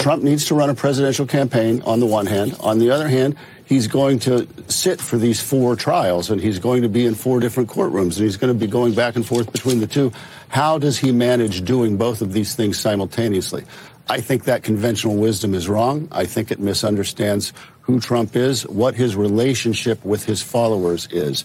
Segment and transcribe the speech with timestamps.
[0.00, 2.56] Trump needs to run a presidential campaign on the one hand.
[2.60, 3.36] On the other hand,
[3.66, 7.38] he's going to sit for these four trials and he's going to be in four
[7.38, 10.10] different courtrooms and he's going to be going back and forth between the two.
[10.48, 13.64] How does he manage doing both of these things simultaneously?
[14.08, 16.08] I think that conventional wisdom is wrong.
[16.10, 17.52] I think it misunderstands
[17.82, 21.44] who Trump is, what his relationship with his followers is.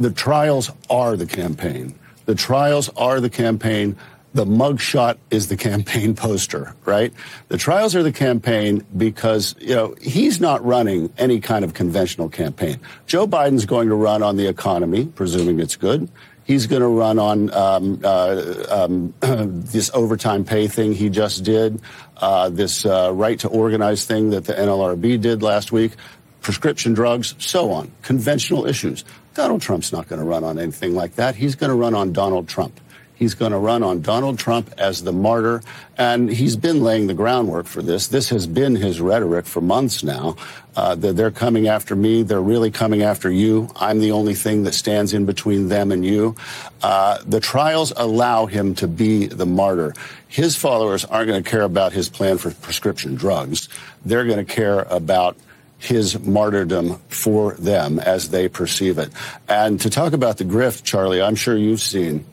[0.00, 1.94] The trials are the campaign.
[2.26, 3.96] The trials are the campaign
[4.34, 7.12] the mugshot is the campaign poster, right?
[7.48, 12.28] The trials are the campaign because, you know, he's not running any kind of conventional
[12.28, 12.80] campaign.
[13.06, 16.08] Joe Biden's going to run on the economy, presuming it's good.
[16.44, 21.80] He's going to run on um, uh, um, this overtime pay thing he just did,
[22.16, 25.92] uh, this uh, right to organize thing that the NLRB did last week,
[26.40, 27.92] prescription drugs, so on.
[28.02, 29.04] Conventional issues.
[29.34, 31.36] Donald Trump's not going to run on anything like that.
[31.36, 32.80] He's going to run on Donald Trump.
[33.22, 35.62] He's going to run on Donald Trump as the martyr.
[35.96, 38.08] And he's been laying the groundwork for this.
[38.08, 40.34] This has been his rhetoric for months now.
[40.74, 42.24] Uh, that they're coming after me.
[42.24, 43.70] They're really coming after you.
[43.76, 46.34] I'm the only thing that stands in between them and you.
[46.82, 49.94] Uh, the trials allow him to be the martyr.
[50.26, 53.68] His followers aren't going to care about his plan for prescription drugs.
[54.04, 55.36] They're going to care about
[55.78, 59.10] his martyrdom for them as they perceive it.
[59.48, 62.24] And to talk about the grift, Charlie, I'm sure you've seen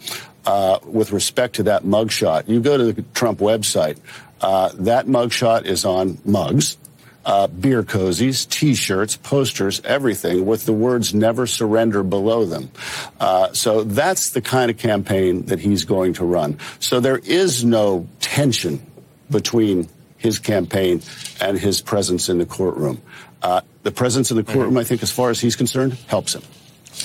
[0.45, 2.47] uh, with respect to that mugshot.
[2.47, 3.97] You go to the Trump website.
[4.41, 6.77] Uh, that mugshot is on mugs,
[7.25, 12.71] uh, beer cozies, T-shirts, posters, everything with the words "Never Surrender" below them.
[13.19, 16.57] Uh, so that's the kind of campaign that he's going to run.
[16.79, 18.85] So there is no tension
[19.29, 21.01] between his campaign
[21.41, 23.01] and his presence in the courtroom.
[23.41, 24.79] Uh, the presence in the courtroom, mm-hmm.
[24.79, 26.43] I think, as far as he's concerned, helps him.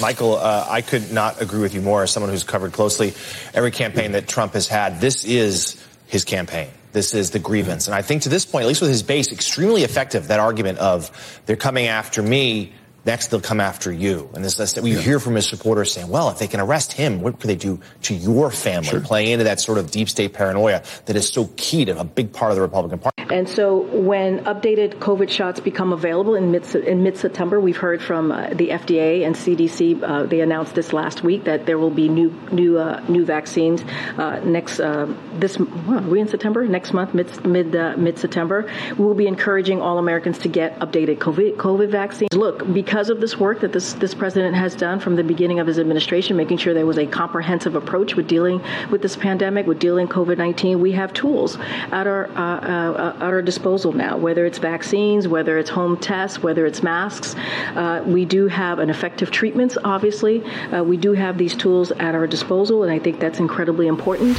[0.01, 3.15] Michael, uh, I could not agree with you more as someone who's covered closely
[3.53, 5.01] every campaign that Trump has had.
[5.01, 6.69] This is his campaign.
[6.93, 7.87] This is the grievance.
[7.87, 10.79] And I think to this point, at least with his base, extremely effective, that argument
[10.79, 11.11] of
[11.47, 12.73] they're coming after me
[13.07, 14.31] Next, they'll come after you.
[14.35, 15.01] And this, this, we yeah.
[15.01, 17.81] hear from his supporters saying, well, if they can arrest him, what could they do
[18.03, 18.89] to your family?
[18.89, 19.01] Sure.
[19.01, 22.33] Playing into that sort of deep state paranoia that is so key to a big
[22.33, 23.15] part of the Republican Party.
[23.31, 28.31] And so when updated COVID shots become available in mid, in mid-September, we've heard from
[28.31, 32.09] uh, the FDA and CDC, uh, they announced this last week that there will be
[32.09, 33.83] new, new, uh, new vaccines,
[34.19, 36.67] uh, next, uh, this, are we in September?
[36.67, 38.71] Next month, mid, mid, uh, mid-September.
[38.91, 42.33] We will be encouraging all Americans to get updated COVID, COVID vaccines.
[42.33, 45.59] Look, because because of this work that this, this president has done from the beginning
[45.59, 49.67] of his administration, making sure there was a comprehensive approach with dealing with this pandemic,
[49.67, 51.59] with dealing COVID-19, we have tools
[51.91, 54.17] at our uh, uh, at our disposal now.
[54.17, 57.35] Whether it's vaccines, whether it's home tests, whether it's masks,
[57.75, 59.77] uh, we do have an effective treatments.
[59.83, 63.89] Obviously, uh, we do have these tools at our disposal, and I think that's incredibly
[63.89, 64.39] important.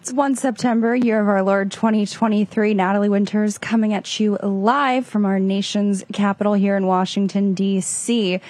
[0.00, 2.72] It's 1 September, year of our Lord 2023.
[2.72, 8.40] Natalie Winters coming at you live from our nation's capital here in Washington, D.C.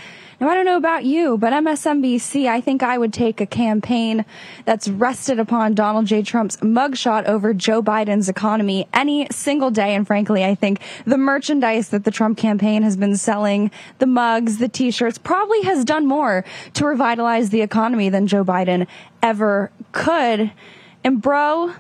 [0.41, 4.25] Now, I don't know about you, but MSNBC, I think I would take a campaign
[4.65, 6.23] that's rested upon Donald J.
[6.23, 9.97] Trump's mugshot over Joe Biden's economy any single day.
[9.97, 14.59] And frankly, I think the merchandise that the Trump campaign has been selling, the mugs,
[14.59, 18.87] the t-shirts, probably has done more to revitalize the economy than Joe Biden
[19.21, 20.53] ever could.
[21.03, 21.73] And bro,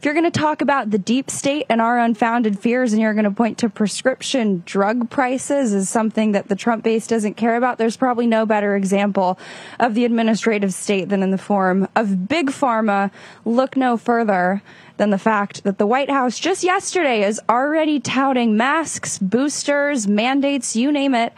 [0.00, 3.12] if you're going to talk about the deep state and our unfounded fears and you're
[3.12, 7.56] going to point to prescription drug prices as something that the Trump base doesn't care
[7.56, 9.38] about, there's probably no better example
[9.78, 13.10] of the administrative state than in the form of big pharma.
[13.44, 14.62] Look no further
[14.96, 20.74] than the fact that the White House just yesterday is already touting masks, boosters, mandates,
[20.74, 21.34] you name it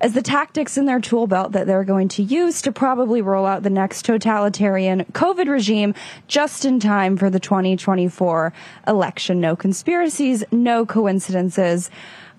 [0.00, 3.46] as the tactics in their tool belt that they're going to use to probably roll
[3.46, 5.94] out the next totalitarian COVID regime
[6.26, 8.52] just in time for the 2024
[8.86, 9.40] election.
[9.40, 11.90] No conspiracies, no coincidences.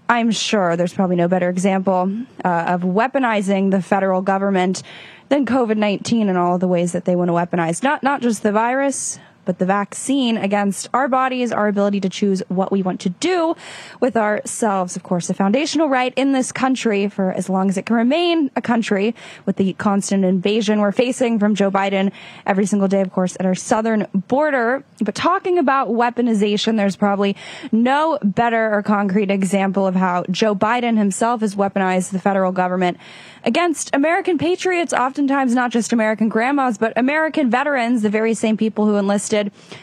[0.07, 2.11] I'm sure there's probably no better example
[2.43, 4.81] uh, of weaponizing the federal government
[5.29, 8.41] than COVID-19 and all of the ways that they want to weaponize not not just
[8.41, 12.99] the virus, but the vaccine against our bodies, our ability to choose what we want
[12.99, 13.55] to do
[13.99, 14.95] with ourselves.
[14.95, 18.51] Of course, a foundational right in this country for as long as it can remain
[18.55, 19.15] a country
[19.47, 22.11] with the constant invasion we're facing from Joe Biden
[22.45, 24.83] every single day, of course, at our southern border.
[25.01, 27.35] But talking about weaponization, there's probably
[27.71, 32.99] no better or concrete example of how Joe Biden himself has weaponized the federal government
[33.43, 38.85] against American patriots, oftentimes not just American grandmas, but American veterans, the very same people
[38.85, 39.38] who enlisted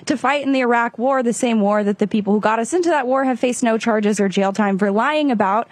[0.06, 2.72] to fight in the Iraq war, the same war that the people who got us
[2.72, 5.68] into that war have faced no charges or jail time for lying about.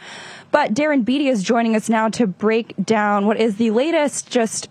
[0.51, 4.69] But Darren Beattie is joining us now to break down what is the latest just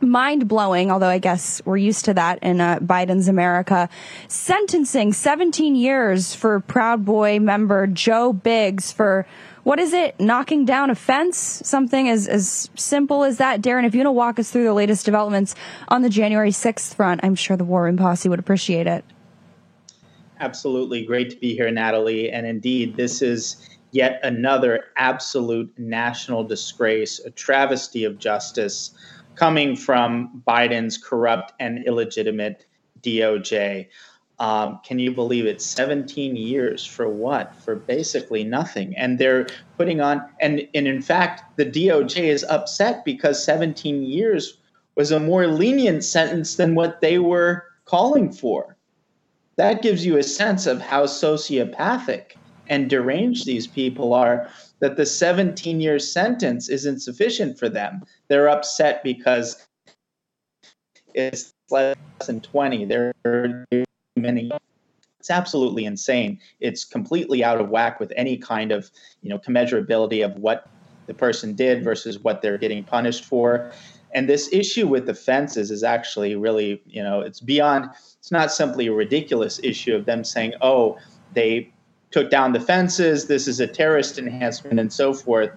[0.00, 3.88] mind blowing, although I guess we're used to that in uh, Biden's America.
[4.28, 9.26] Sentencing 17 years for Proud Boy member Joe Biggs for
[9.62, 10.18] what is it?
[10.18, 11.36] Knocking down a fence?
[11.64, 13.60] Something as, as simple as that?
[13.60, 15.54] Darren, if you want to walk us through the latest developments
[15.88, 19.04] on the January 6th front, I'm sure the War Room Posse would appreciate it.
[20.40, 21.04] Absolutely.
[21.04, 22.30] Great to be here, Natalie.
[22.30, 28.92] And indeed, this is yet another absolute national disgrace, a travesty of justice
[29.34, 32.66] coming from Biden's corrupt and illegitimate
[33.02, 33.88] DOJ.
[34.40, 35.60] Um, can you believe it?
[35.60, 37.54] 17 years for what?
[37.56, 38.96] For basically nothing.
[38.96, 39.46] And they're
[39.76, 44.56] putting on, and, and in fact, the DOJ is upset because 17 years
[44.96, 48.76] was a more lenient sentence than what they were calling for.
[49.56, 52.32] That gives you a sense of how sociopathic
[52.68, 54.48] and deranged these people are
[54.78, 58.02] that the 17 year sentence is insufficient for them.
[58.28, 59.66] They're upset because
[61.12, 61.96] it's less
[62.26, 62.86] than 20.
[62.86, 63.12] They're
[64.20, 64.50] many.
[65.18, 66.38] It's absolutely insane.
[66.60, 68.90] It's completely out of whack with any kind of
[69.22, 70.68] you know commensurability of what
[71.06, 73.72] the person did versus what they're getting punished for.
[74.12, 78.52] And this issue with the fences is actually really you know it's beyond it's not
[78.52, 80.98] simply a ridiculous issue of them saying oh
[81.32, 81.72] they
[82.10, 85.50] took down the fences this is a terrorist enhancement and so forth.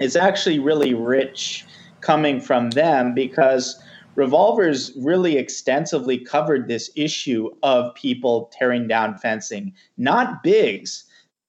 [0.00, 1.66] It's actually really rich
[2.00, 3.80] coming from them because
[4.14, 11.04] Revolvers really extensively covered this issue of people tearing down fencing, not Biggs.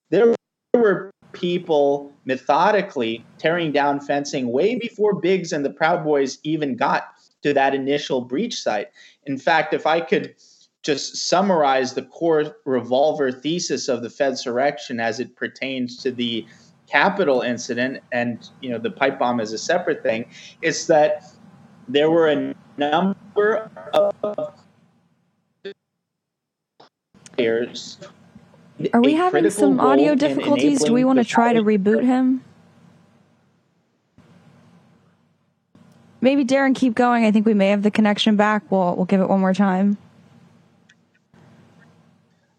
[0.09, 0.33] There
[0.73, 7.07] were people methodically tearing down fencing way before Biggs and the Proud Boys even got
[7.41, 8.87] to that initial breach site.
[9.25, 10.35] In fact, if I could
[10.83, 16.45] just summarize the core revolver thesis of the Fedsurrection as it pertains to the
[16.87, 20.25] Capitol incident, and you know the pipe bomb is a separate thing,
[20.61, 21.23] it's that
[21.87, 24.53] there were a number of
[27.35, 27.97] players.
[28.93, 30.83] Are we having some audio difficulties?
[30.83, 32.43] Do we want to try to reboot him?
[36.21, 37.25] Maybe Darren, keep going.
[37.25, 38.63] I think we may have the connection back.
[38.71, 39.97] We'll we'll give it one more time.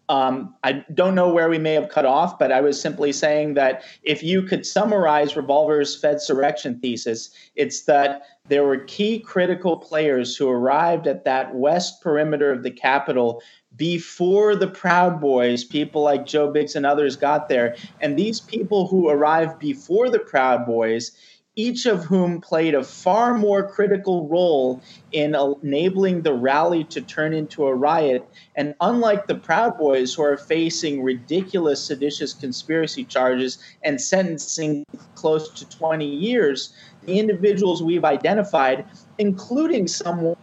[0.07, 3.55] Um, I don't know where we may have cut off, but I was simply saying
[3.55, 9.77] that if you could summarize Revolver's Fed Fedsurrection thesis, it's that there were key critical
[9.77, 13.41] players who arrived at that west perimeter of the Capitol
[13.75, 17.75] before the Proud Boys, people like Joe Biggs and others got there.
[17.99, 21.11] And these people who arrived before the Proud Boys
[21.55, 24.81] each of whom played a far more critical role
[25.13, 28.27] in enabling the rally to turn into a riot.
[28.55, 34.85] And unlike the Proud Boys, who are facing ridiculous seditious conspiracy charges and sentencing
[35.15, 36.73] close to 20 years,
[37.05, 38.85] the individuals we've identified,
[39.17, 40.35] including someone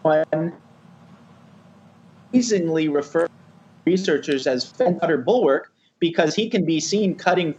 [2.32, 3.30] amazingly referred
[3.84, 7.54] researchers as Cutter Bulwark, because he can be seen cutting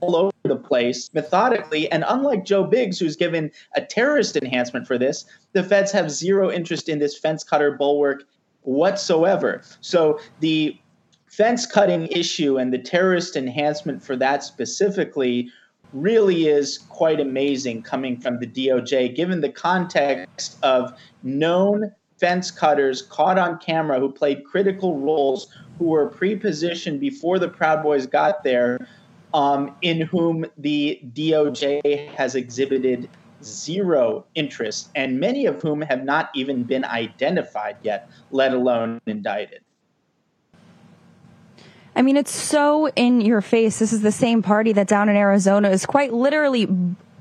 [0.00, 1.90] all over the place methodically.
[1.90, 6.50] And unlike Joe Biggs, who's given a terrorist enhancement for this, the feds have zero
[6.50, 8.24] interest in this fence cutter bulwark
[8.62, 9.62] whatsoever.
[9.80, 10.78] So the
[11.26, 15.50] fence cutting issue and the terrorist enhancement for that specifically
[15.92, 23.02] really is quite amazing coming from the DOJ, given the context of known fence cutters
[23.02, 25.48] caught on camera who played critical roles,
[25.78, 28.88] who were pre-positioned before the Proud Boys got there,
[29.36, 33.06] um, in whom the DOJ has exhibited
[33.44, 39.60] zero interest, and many of whom have not even been identified yet, let alone indicted.
[41.94, 43.78] I mean, it's so in your face.
[43.78, 46.66] This is the same party that down in Arizona is quite literally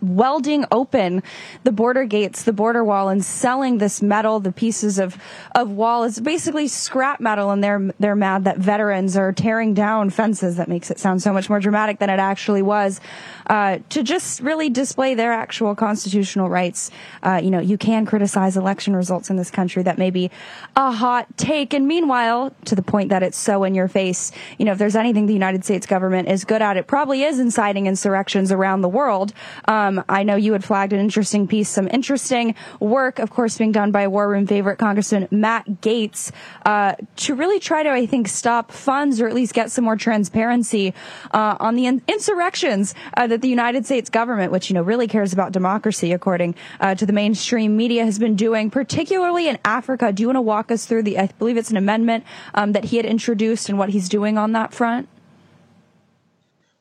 [0.05, 1.23] welding open
[1.63, 5.17] the border gates, the border wall, and selling this metal, the pieces of,
[5.53, 6.03] of wall.
[6.03, 10.57] It's basically scrap metal, and they're, they're mad that veterans are tearing down fences.
[10.57, 13.01] That makes it sound so much more dramatic than it actually was.
[13.47, 16.91] Uh, to just really display their actual constitutional rights.
[17.21, 19.83] Uh, you know, you can criticize election results in this country.
[19.83, 20.31] That may be
[20.75, 21.73] a hot take.
[21.73, 24.95] And meanwhile, to the point that it's so in your face, you know, if there's
[24.95, 28.89] anything the United States government is good at, it probably is inciting insurrections around the
[28.89, 29.33] world.
[29.67, 33.71] Um, I know you had flagged an interesting piece, some interesting work, of course, being
[33.71, 36.31] done by War Room favorite Congressman Matt Gaetz,
[36.65, 39.95] uh, to really try to, I think, stop funds or at least get some more
[39.95, 40.93] transparency
[41.31, 45.07] uh, on the in- insurrections uh, that the United States government, which, you know, really
[45.07, 50.11] cares about democracy, according uh, to the mainstream media, has been doing, particularly in Africa.
[50.11, 52.23] Do you want to walk us through the, I believe it's an amendment
[52.53, 55.09] um, that he had introduced and what he's doing on that front?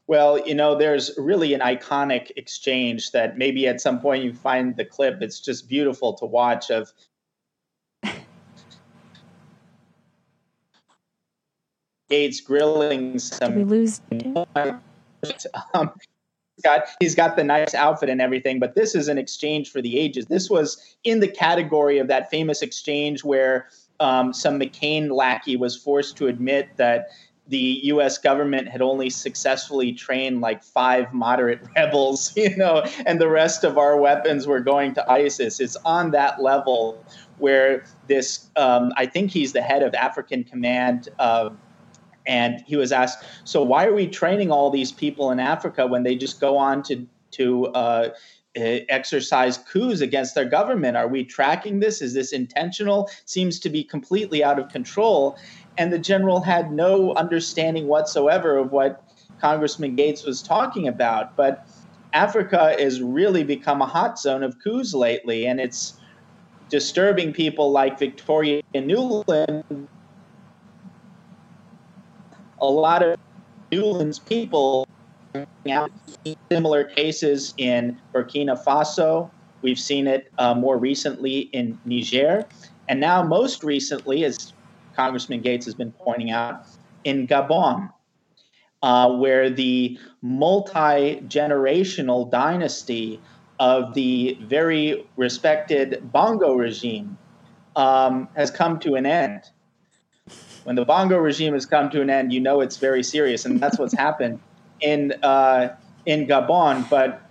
[0.07, 4.77] Well, you know, there's really an iconic exchange that maybe at some point you find
[4.77, 5.23] the clip.
[5.23, 6.93] It's just beautiful to watch of
[12.11, 13.55] Gaetz grilling some.
[13.55, 14.01] Did we lose?
[15.73, 15.91] Um,
[16.63, 19.99] got he's got the nice outfit and everything, but this is an exchange for the
[19.99, 20.27] ages.
[20.27, 23.69] This was in the category of that famous exchange where
[24.01, 27.09] um, some McCain lackey was forced to admit that
[27.49, 28.17] the U.S.
[28.17, 33.77] government had only successfully trained like five moderate rebels, you know, and the rest of
[33.77, 35.61] our weapons were going to ISIS.
[35.61, 37.05] It's on that level
[37.39, 41.09] where this, um, I think he's the head of African Command.
[41.19, 41.51] Uh,
[42.27, 46.05] and he was asked, "So why are we training all these people in Africa when
[46.05, 48.09] they just go on to to uh,
[48.57, 50.97] exercise coups against their government?
[50.97, 52.01] Are we tracking this?
[52.01, 53.11] Is this intentional?
[53.27, 55.37] Seems to be completely out of control."
[55.77, 59.03] And the general had no understanding whatsoever of what
[59.41, 61.37] Congressman Gaetz was talking about.
[61.37, 61.67] But
[62.13, 65.95] Africa has really become a hot zone of coups lately, and it's
[66.71, 69.89] disturbing people like Victoria Nuland.
[72.61, 73.19] a lot of
[73.71, 74.87] Nulands people
[75.71, 75.91] out
[76.51, 79.31] similar cases in Burkina Faso.
[79.61, 82.47] We've seen it uh, more recently in Niger.
[82.89, 84.54] And now, most recently, as
[84.97, 86.67] Congressman Gaetz has been pointing out,
[87.05, 87.93] in Gabon,
[88.83, 93.21] uh, where the multi generational dynasty
[93.59, 97.19] of the very respected Bongo regime
[97.77, 99.43] um, has come to an end
[100.65, 103.61] when the Bongo regime has come to an end, you know it's very serious, and
[103.61, 104.41] that's what's happened
[104.81, 106.89] in uh, in Gabon.
[106.89, 107.23] But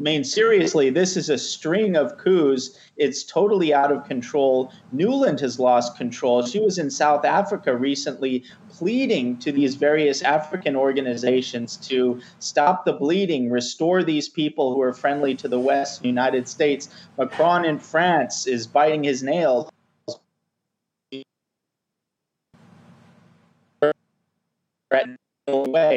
[0.00, 2.78] I mean, seriously, this is a string of coups.
[2.96, 4.72] It's totally out of control.
[4.94, 6.42] Nuland has lost control.
[6.42, 12.94] She was in South Africa recently pleading to these various African organizations to stop the
[12.94, 16.88] bleeding, restore these people who are friendly to the West, United States.
[17.18, 19.70] Macron in France is biting his nails.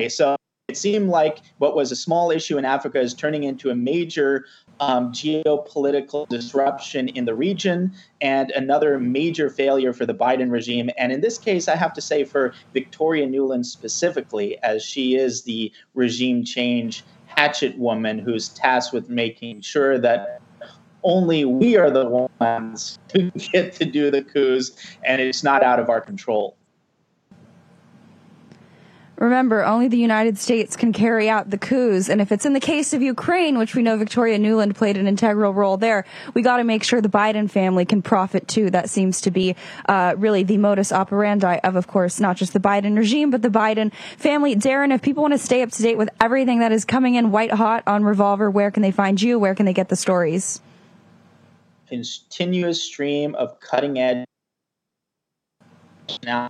[0.09, 0.35] So
[0.73, 4.45] it seemed like what was a small issue in Africa is turning into a major
[4.79, 10.89] um, geopolitical disruption in the region and another major failure for the Biden regime.
[10.97, 15.43] And in this case, I have to say for Victoria Nuland specifically, as she is
[15.43, 20.41] the regime change hatchet woman who's tasked with making sure that
[21.03, 24.71] only we are the ones who get to do the coups
[25.05, 26.57] and it's not out of our control.
[29.17, 32.09] Remember, only the United States can carry out the coups.
[32.09, 35.07] And if it's in the case of Ukraine, which we know Victoria Nuland played an
[35.07, 38.71] integral role there, we got to make sure the Biden family can profit too.
[38.71, 39.55] That seems to be
[39.87, 43.49] uh, really the modus operandi of, of course, not just the Biden regime, but the
[43.49, 44.55] Biden family.
[44.55, 47.31] Darren, if people want to stay up to date with everything that is coming in
[47.31, 49.37] white hot on Revolver, where can they find you?
[49.37, 50.59] Where can they get the stories?
[51.87, 54.25] Continuous stream of cutting edge
[56.23, 56.49] now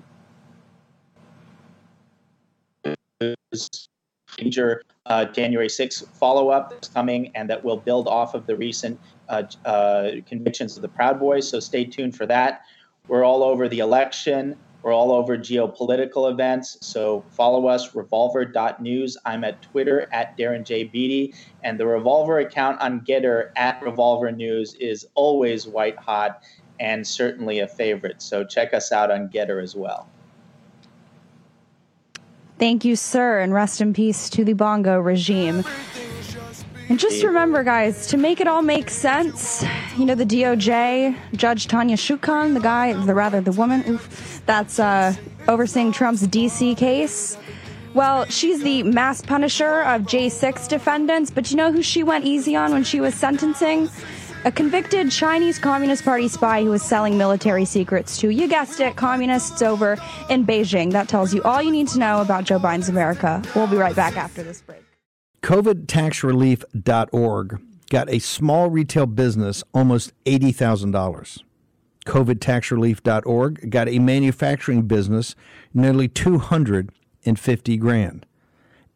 [4.39, 8.55] major uh, January 6th follow up that's coming and that will build off of the
[8.55, 8.99] recent
[9.29, 11.47] uh, uh, convictions of the Proud Boys.
[11.47, 12.61] So stay tuned for that.
[13.07, 14.55] We're all over the election.
[14.81, 16.77] We're all over geopolitical events.
[16.81, 19.17] So follow us, revolver.news.
[19.25, 20.83] I'm at Twitter at Darren J.
[20.83, 21.33] Beattie.
[21.63, 26.43] And the Revolver account on Gettr at Revolver News is always white hot
[26.79, 28.21] and certainly a favorite.
[28.21, 30.09] So check us out on Gettr as well.
[32.59, 35.63] Thank you, sir, and rest in peace to the Bongo regime.
[36.89, 39.63] And just remember, guys, to make it all make sense,
[39.97, 44.79] you know, the DOJ, Judge Tanya Chutkan, the guy, the rather the woman, oof, that's
[44.79, 45.15] uh,
[45.47, 47.37] overseeing Trump's DC case.
[47.93, 52.55] Well, she's the mass punisher of J6 defendants, but you know who she went easy
[52.55, 53.89] on when she was sentencing?
[54.45, 58.97] A convicted Chinese Communist Party spy who was selling military secrets to, you guessed it,
[58.97, 59.93] communists over
[60.29, 60.91] in Beijing.
[60.91, 63.41] That tells you all you need to know about Joe Biden's America.
[63.55, 64.83] We'll be right back after this break.
[65.43, 71.41] COVIDtaxrelief.org got a small retail business almost $80,000.
[72.05, 75.35] COVIDtaxrelief.org got a manufacturing business
[75.73, 78.25] nearly 250 grand.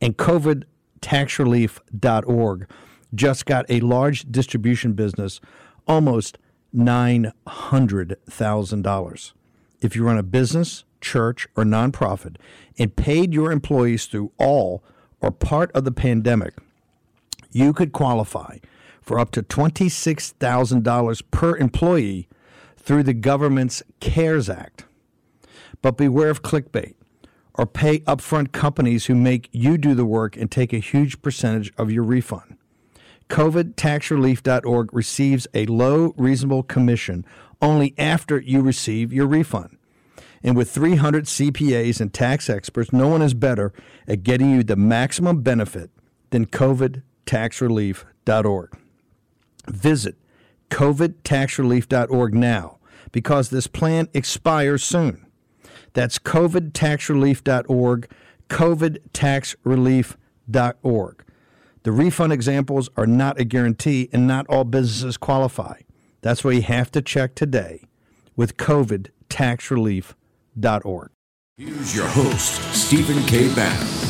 [0.02, 2.68] And COVIDtaxrelief.org
[3.14, 5.40] just got a large distribution business
[5.88, 6.38] almost
[6.76, 9.32] $900,000.
[9.80, 12.38] If you run a business, church, or nonprofit
[12.78, 14.84] and paid your employees through all
[15.22, 16.54] or part of the pandemic,
[17.52, 18.58] you could qualify
[19.02, 22.28] for up to $26,000 per employee
[22.76, 24.86] through the government's CARES Act.
[25.82, 26.96] But beware of clickbait
[27.54, 31.72] or pay upfront companies who make you do the work and take a huge percentage
[31.78, 32.57] of your refund.
[33.30, 37.26] COVIDtaxrelief.org receives a low, reasonable commission
[37.62, 39.78] only after you receive your refund.
[40.44, 43.74] And with 300 CPAs and tax experts, no one is better
[44.08, 45.90] at getting you the maximum benefit
[46.30, 48.78] than COVIDtaxrelief.org.
[49.68, 50.16] Visit
[50.70, 52.78] covidtaxrelief.org now
[53.12, 55.26] because this plan expires soon.
[55.94, 58.12] That's covidtaxrelief.org,
[58.50, 61.24] covidtaxrelief.org.
[61.88, 65.80] The refund examples are not a guarantee and not all businesses qualify.
[66.20, 67.88] That's why you have to check today
[68.36, 71.12] with covidtaxrelief.org.
[71.56, 73.48] Here's your host, Stephen K.
[73.56, 74.07] Bannon.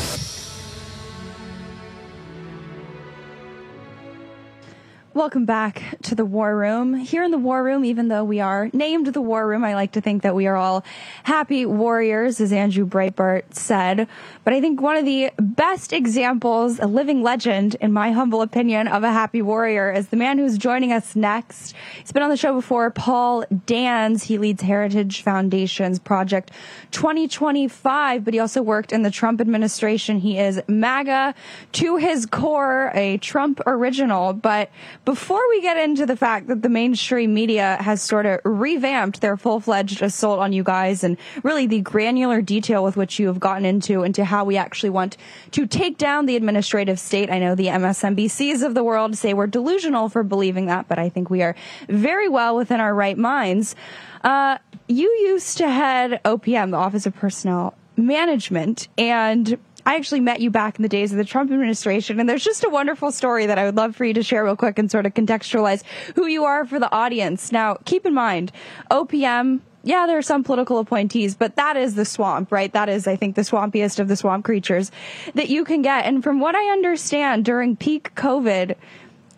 [5.18, 6.94] Welcome back to the War Room.
[6.94, 9.90] Here in the War Room, even though we are named the War Room, I like
[9.92, 10.84] to think that we are all
[11.24, 14.06] happy warriors, as Andrew Breitbart said.
[14.44, 18.86] But I think one of the best examples, a living legend, in my humble opinion,
[18.86, 21.74] of a happy warrior is the man who's joining us next.
[21.98, 24.22] He's been on the show before, Paul Dans.
[24.22, 26.52] He leads Heritage Foundation's Project
[26.92, 30.20] 2025, but he also worked in the Trump administration.
[30.20, 31.34] He is MAGA
[31.72, 34.70] to his core, a Trump original, but
[35.08, 39.38] before we get into the fact that the mainstream media has sort of revamped their
[39.38, 43.40] full fledged assault on you guys and really the granular detail with which you have
[43.40, 45.16] gotten into into how we actually want
[45.50, 47.30] to take down the administrative state.
[47.30, 51.08] I know the MSNBCs of the world say we're delusional for believing that, but I
[51.08, 51.56] think we are
[51.88, 53.74] very well within our right minds.
[54.22, 60.40] Uh, you used to head OPM, the Office of Personnel Management, and I actually met
[60.40, 63.46] you back in the days of the Trump administration, and there's just a wonderful story
[63.46, 65.82] that I would love for you to share real quick and sort of contextualize
[66.14, 67.50] who you are for the audience.
[67.52, 68.52] Now, keep in mind,
[68.90, 72.70] OPM, yeah, there are some political appointees, but that is the swamp, right?
[72.70, 74.92] That is, I think, the swampiest of the swamp creatures
[75.32, 76.04] that you can get.
[76.04, 78.76] And from what I understand, during peak COVID,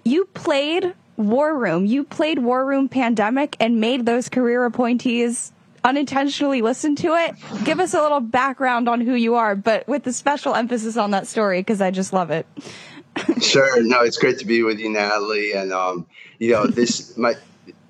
[0.04, 1.86] you played War Room.
[1.86, 5.52] You played War Room Pandemic and made those career appointees
[5.84, 10.04] unintentionally listen to it, give us a little background on who you are, but with
[10.04, 12.46] the special emphasis on that story because I just love it.
[13.40, 13.82] sure.
[13.82, 15.52] No, it's great to be with you, Natalie.
[15.52, 16.06] And um,
[16.38, 17.34] you know, this my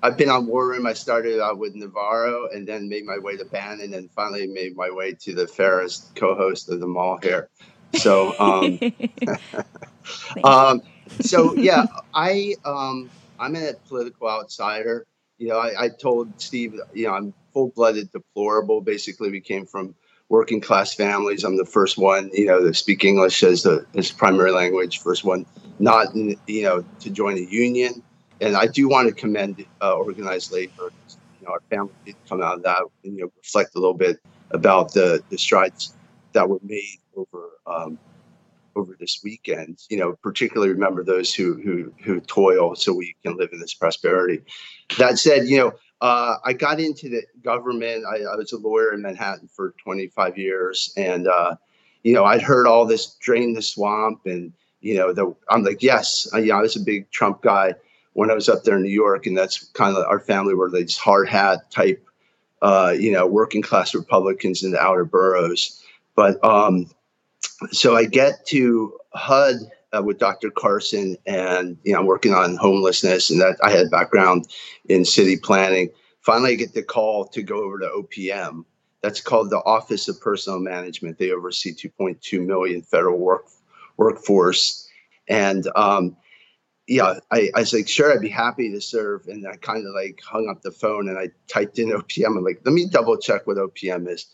[0.03, 0.87] I've been on War Room.
[0.87, 4.75] I started out with Navarro and then made my way to Bannon and finally made
[4.75, 7.49] my way to the fairest co-host of them all here.
[7.93, 8.79] So um,
[10.43, 10.81] um
[11.19, 15.05] so yeah, I um I'm a political outsider.
[15.41, 18.79] You know, I, I told Steve, you know, I'm full-blooded deplorable.
[18.79, 19.95] Basically, we came from
[20.29, 21.43] working class families.
[21.43, 24.99] I'm the first one, you know, to speak English as the as primary language.
[24.99, 25.47] First one,
[25.79, 28.03] not you know, to join a union.
[28.39, 30.91] And I do want to commend uh, organized labor.
[31.39, 33.95] You know, our family did come out of that and you know reflect a little
[33.95, 34.19] bit
[34.51, 35.95] about the the strides
[36.33, 37.97] that were made over um,
[38.75, 39.79] over this weekend.
[39.89, 43.73] You know, particularly remember those who who who toil so we can live in this
[43.73, 44.41] prosperity.
[44.97, 48.05] That said, you know, uh, I got into the government.
[48.05, 51.55] I, I, was a lawyer in Manhattan for 25 years, and uh,
[52.03, 54.51] you know, I'd heard all this drain the swamp, and
[54.81, 57.75] you know, the, I'm like, yes, I, you know, I was a big Trump guy
[58.13, 60.71] when I was up there in New York, and that's kind of our family were
[60.71, 62.03] these hard hat type,
[62.63, 65.83] uh, you know, working class Republicans in the outer boroughs.
[66.15, 66.89] But um,
[67.71, 69.55] so I get to HUD
[69.95, 70.51] uh, with Dr.
[70.51, 74.47] Carson, and you know, working on homelessness, and that I had background
[74.89, 75.89] in city planning.
[76.21, 78.65] Finally, I get the call to go over to OPM.
[79.01, 81.17] That's called the Office of Personnel Management.
[81.17, 83.45] They oversee 2.2 million federal work
[83.97, 84.87] workforce,
[85.27, 86.15] and um,
[86.91, 89.27] yeah, I, I was like, sure, I'd be happy to serve.
[89.27, 92.37] And I kind of like hung up the phone and I typed in OPM.
[92.37, 94.27] I'm like, let me double check what OPM is.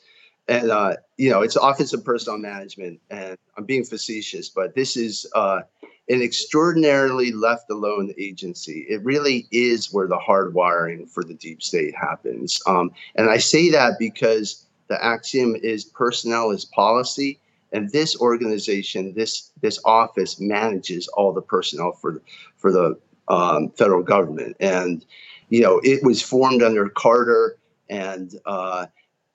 [0.48, 4.96] And uh, you know, it's Office of Personnel Management, and I'm being facetious, but this
[4.96, 5.62] is uh,
[6.10, 8.86] an extraordinarily left alone agency.
[8.90, 12.62] It really is where the hard wiring for the deep state happens.
[12.66, 17.40] Um, and I say that because the axiom is personnel is policy.
[17.74, 22.22] And this organization, this this office manages all the personnel for
[22.56, 24.56] for the um, federal government.
[24.62, 25.06] And
[25.50, 27.58] you know, it was formed under Carter,
[27.90, 28.86] and uh,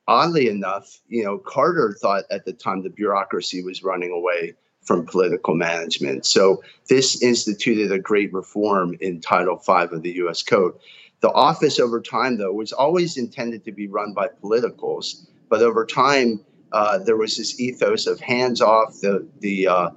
[0.08, 5.06] oddly enough, you know, Carter thought at the time the bureaucracy was running away from
[5.06, 6.26] political management.
[6.26, 10.42] So this instituted a great reform in Title V of the U.S.
[10.42, 10.74] Code.
[11.20, 15.86] The office over time, though, was always intended to be run by politicals, but over
[15.86, 19.90] time uh, there was this ethos of hands off the the uh,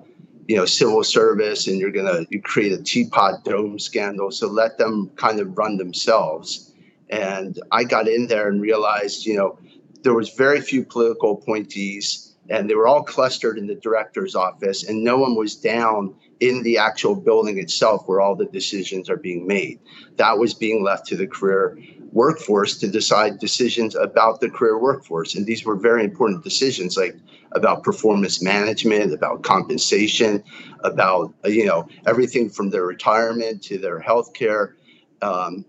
[0.48, 4.30] you know civil service, and you're gonna you create a teapot dome scandal.
[4.30, 6.74] So let them kind of run themselves.
[7.10, 9.60] And I got in there and realized, you know,
[10.06, 14.88] there was very few political appointees and they were all clustered in the director's office
[14.88, 19.18] and no one was down in the actual building itself where all the decisions are
[19.18, 19.80] being made.
[20.18, 21.80] That was being left to the career
[22.12, 27.18] workforce to decide decisions about the career workforce and these were very important decisions like
[27.54, 30.44] about performance management about compensation
[30.84, 34.76] about you know everything from their retirement to their health care
[35.24, 35.66] um,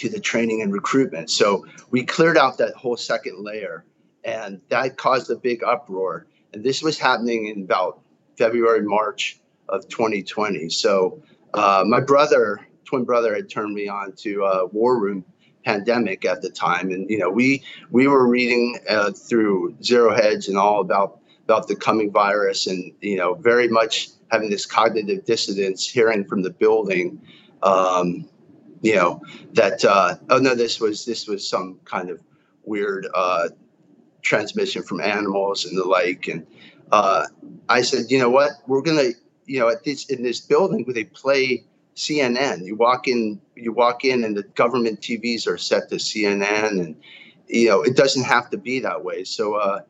[0.00, 3.84] to the training and recruitment so we cleared out that whole second layer
[4.24, 6.26] and that caused a big uproar.
[6.52, 8.00] And this was happening in about
[8.36, 10.68] February, March of 2020.
[10.70, 11.22] So
[11.54, 15.24] uh, my brother, twin brother, had turned me on to uh, War Room
[15.64, 20.48] pandemic at the time, and you know we we were reading uh, through Zero Hedge
[20.48, 25.24] and all about about the coming virus, and you know very much having this cognitive
[25.24, 27.20] dissonance, hearing from the building.
[27.62, 28.29] Um,
[28.82, 32.20] you know that uh, oh no this was this was some kind of
[32.64, 33.48] weird uh,
[34.22, 36.28] transmission from animals and the like.
[36.28, 36.46] And
[36.92, 37.26] uh,
[37.68, 39.10] I said, you know what, we're gonna,
[39.46, 41.64] you know, at this in this building where they play
[41.96, 42.64] CNN.
[42.64, 46.96] You walk in, you walk in, and the government TVs are set to CNN, and
[47.48, 49.24] you know it doesn't have to be that way.
[49.24, 49.80] So uh,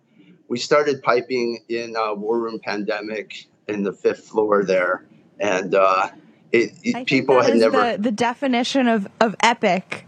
[0.49, 5.07] we started piping in uh, War Room Pandemic in the fifth floor there,
[5.39, 6.09] and uh,
[6.53, 10.07] it, it people had never the, the, definition of, of epic,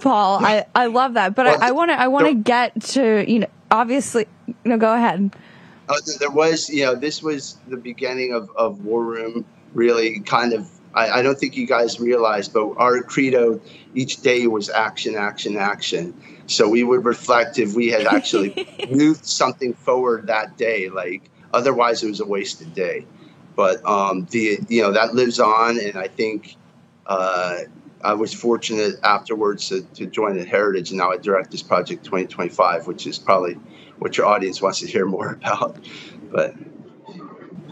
[0.00, 0.44] Paul.
[0.44, 3.40] I, I love that, but well, I want to I want to get to you
[3.40, 4.26] know obviously,
[4.64, 5.34] no, go ahead.
[5.88, 10.52] Uh, there was, you know, this was the beginning of, of War Room, really kind
[10.52, 10.68] of.
[10.94, 13.60] I, I don't think you guys realized, but our credo
[13.94, 16.14] each day was action, action, action.
[16.46, 20.88] So we would reflect if we had actually moved something forward that day.
[20.88, 23.06] Like otherwise, it was a wasted day.
[23.58, 26.54] But um, the you know that lives on, and I think
[27.06, 27.62] uh,
[28.04, 32.04] I was fortunate afterwards to, to join at Heritage, and now I direct this project
[32.04, 33.54] 2025, which is probably
[33.98, 35.76] what your audience wants to hear more about.
[36.30, 36.54] But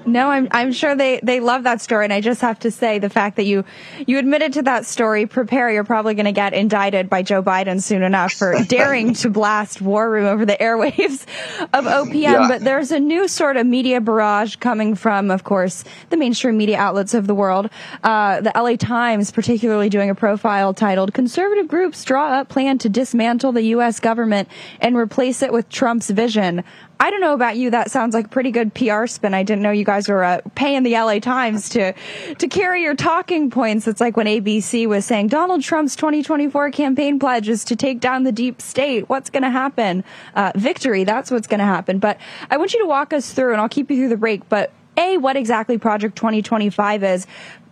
[0.07, 2.99] no, I'm I'm sure they they love that story, and I just have to say
[2.99, 3.65] the fact that you
[4.07, 5.27] you admitted to that story.
[5.27, 9.31] Prepare, you're probably going to get indicted by Joe Biden soon enough for daring to
[9.31, 11.27] blast War Room over the airwaves
[11.73, 12.15] of OPM.
[12.15, 12.49] Yeah.
[12.49, 16.79] But there's a new sort of media barrage coming from, of course, the mainstream media
[16.79, 17.69] outlets of the world.
[18.03, 22.89] Uh, the LA Times, particularly, doing a profile titled "Conservative Groups Draw Up Plan to
[22.89, 24.01] Dismantle the U.S.
[24.01, 24.49] Government
[24.81, 26.65] and Replace It with Trump's Vision."
[26.99, 27.71] I don't know about you.
[27.71, 29.35] That sounds like a pretty good PR spin.
[29.35, 31.93] I didn't know you guys were uh, paying the LA Times to
[32.39, 33.87] to carry your talking points.
[33.87, 38.23] It's like when ABC was saying Donald Trump's 2024 campaign pledge is to take down
[38.23, 39.09] the deep state.
[39.09, 40.05] What's going to happen?
[40.35, 41.05] Uh, victory.
[41.05, 41.99] That's what's going to happen.
[41.99, 42.19] But
[42.51, 44.49] I want you to walk us through, and I'll keep you through the break.
[44.49, 47.27] But a, what exactly Project 2025 is,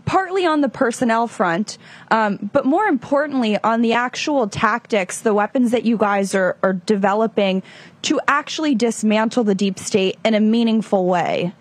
[0.05, 1.79] partly on the personnel front,
[2.11, 6.75] um, but more importantly on the actual tactics, the weapons that you guys are, are
[6.75, 7.63] developing
[8.05, 11.53] to actually dismantle the deep state in a meaningful way.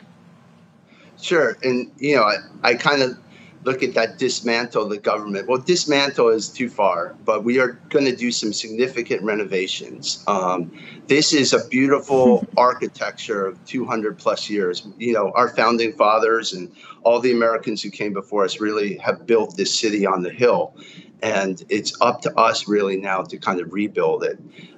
[1.20, 3.18] Sure, and you know, I, I kind of
[3.64, 5.48] look at that dismantle the government.
[5.48, 10.24] Well, dismantle is too far, but we are going to do some significant renovations.
[10.28, 10.72] Um,
[11.08, 14.86] this is a beautiful architecture of 200 plus years.
[14.98, 16.72] You know, our founding fathers and
[17.04, 20.76] all the Americans who came before us really have built this city on the hill.
[21.22, 24.38] And it's up to us really now to kind of rebuild it.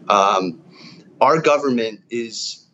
[0.10, 0.62] Um,
[1.25, 2.67] our government is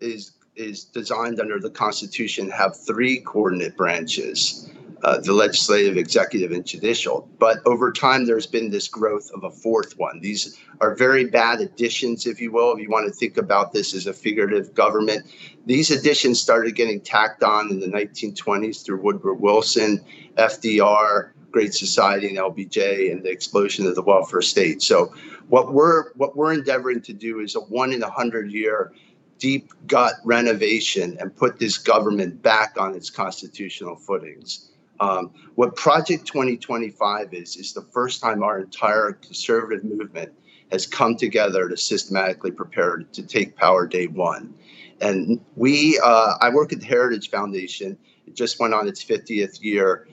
[0.00, 4.70] is is designed under the Constitution have three coordinate branches.
[5.04, 7.28] Uh, the legislative, executive, and judicial.
[7.40, 10.20] But over time, there's been this growth of a fourth one.
[10.20, 13.94] These are very bad additions, if you will, if you want to think about this
[13.94, 15.26] as a figurative government.
[15.66, 20.04] These additions started getting tacked on in the 1920s through Woodrow Wilson,
[20.36, 24.82] FDR, Great Society and LBJ and the explosion of the welfare state.
[24.82, 25.14] So
[25.48, 28.92] what we're what we're endeavoring to do is a one in a hundred year
[29.38, 34.70] deep gut renovation and put this government back on its constitutional footings.
[35.00, 40.32] Um, what Project 2025 is, is the first time our entire conservative movement
[40.70, 44.54] has come together to systematically prepare to take power day one.
[45.00, 47.98] And we, uh, I work at the Heritage Foundation.
[48.28, 50.06] It just went on its 50th year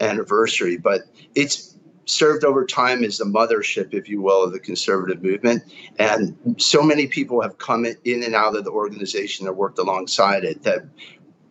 [0.00, 1.02] anniversary, but
[1.34, 1.74] it's
[2.06, 5.62] served over time as the mothership, if you will, of the conservative movement.
[5.98, 10.44] And so many people have come in and out of the organization and worked alongside
[10.44, 10.84] it that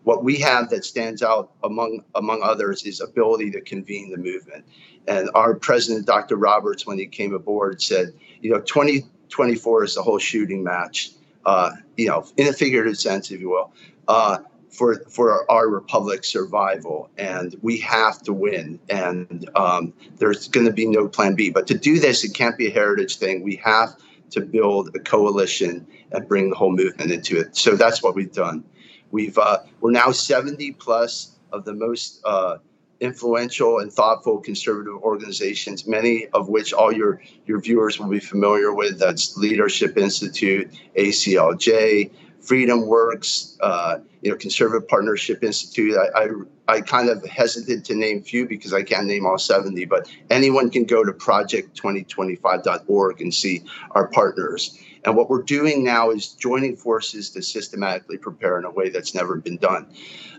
[0.03, 4.65] what we have that stands out among among others is ability to convene the movement.
[5.07, 6.35] And our president, Dr.
[6.35, 11.11] Roberts, when he came aboard, said, you know, 2024 is the whole shooting match,
[11.45, 13.73] uh, you know, in a figurative sense, if you will.
[14.07, 14.39] Uh,
[14.73, 18.79] for for our republic's survival, and we have to win.
[18.89, 21.49] And um, there's going to be no plan B.
[21.49, 23.43] But to do this, it can't be a heritage thing.
[23.43, 23.95] We have
[24.31, 27.55] to build a coalition and bring the whole movement into it.
[27.55, 28.63] So that's what we've done.
[29.11, 32.57] We've uh, we're now 70 plus of the most uh,
[32.99, 38.73] influential and thoughtful conservative organizations, many of which all your your viewers will be familiar
[38.73, 38.97] with.
[38.97, 42.09] That's Leadership Institute, ACLJ,
[42.43, 45.97] Freedom Works, uh, you know, Conservative Partnership Institute.
[45.97, 46.27] I, I,
[46.67, 50.69] I kind of hesitate to name few because I can't name all 70, but anyone
[50.69, 54.77] can go to project2025.org and see our partners.
[55.05, 59.15] And what we're doing now is joining forces to systematically prepare in a way that's
[59.15, 59.87] never been done.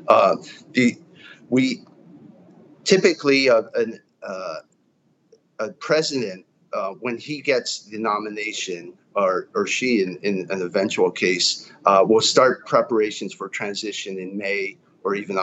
[0.07, 0.37] Uh,
[0.73, 0.99] the
[1.49, 1.85] we
[2.85, 4.57] typically uh, an, uh,
[5.59, 11.11] a president uh, when he gets the nomination or, or she in, in an eventual
[11.11, 15.39] case uh, will start preparations for transition in May or even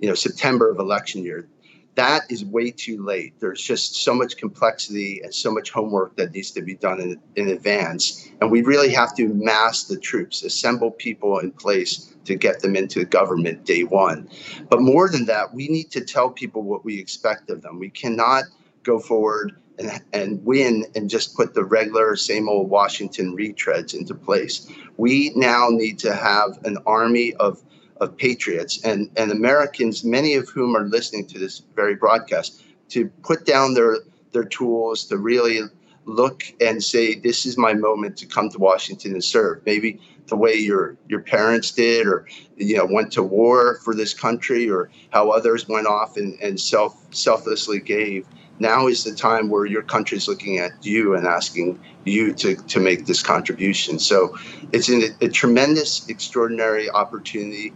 [0.00, 1.48] you know September of election year.
[1.94, 3.34] That is way too late.
[3.40, 7.20] There's just so much complexity and so much homework that needs to be done in,
[7.34, 8.30] in advance.
[8.40, 12.76] And we really have to mass the troops, assemble people in place to get them
[12.76, 14.28] into government day one.
[14.70, 17.80] But more than that, we need to tell people what we expect of them.
[17.80, 18.44] We cannot
[18.84, 24.14] go forward and, and win and just put the regular same old Washington retreads into
[24.14, 24.70] place.
[24.96, 27.62] We now need to have an army of
[28.00, 33.08] of patriots and, and Americans, many of whom are listening to this very broadcast, to
[33.22, 33.98] put down their
[34.32, 35.60] their tools to really
[36.04, 39.60] look and say, this is my moment to come to Washington and serve.
[39.66, 44.14] Maybe the way your your parents did, or you know, went to war for this
[44.14, 48.26] country, or how others went off and, and self selflessly gave
[48.60, 52.56] now is the time where your country is looking at you and asking you to,
[52.56, 53.98] to make this contribution.
[53.98, 54.36] So
[54.72, 57.72] it's a, a tremendous, extraordinary opportunity.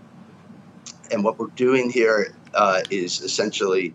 [1.10, 3.94] And what we're doing here uh, is essentially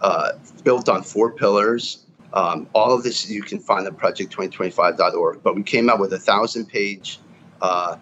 [0.00, 0.32] uh,
[0.64, 2.04] built on four pillars.
[2.32, 5.42] Um, all of this you can find at project2025.org.
[5.42, 7.18] But we came out with a thousand page
[7.62, 7.96] uh,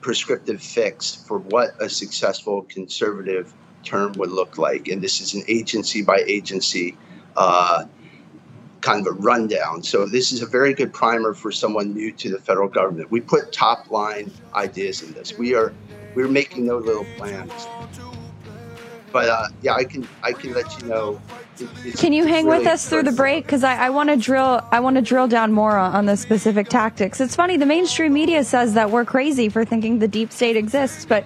[0.00, 3.52] prescriptive fix for what a successful conservative
[3.84, 4.88] term would look like.
[4.88, 6.96] And this is an agency by agency
[7.36, 7.84] uh,
[8.80, 9.82] kind of a rundown.
[9.82, 13.10] So this is a very good primer for someone new to the federal government.
[13.10, 15.36] We put top line ideas in this.
[15.36, 15.72] We are
[16.14, 17.52] we're making no little plans.
[19.12, 21.20] But uh, yeah, I can I can let you know.
[21.96, 23.44] can you hang really with us through the break?
[23.44, 26.16] Because I, I want to drill I want to drill down more on, on the
[26.16, 27.20] specific tactics.
[27.20, 31.04] It's funny the mainstream media says that we're crazy for thinking the deep state exists,
[31.04, 31.24] but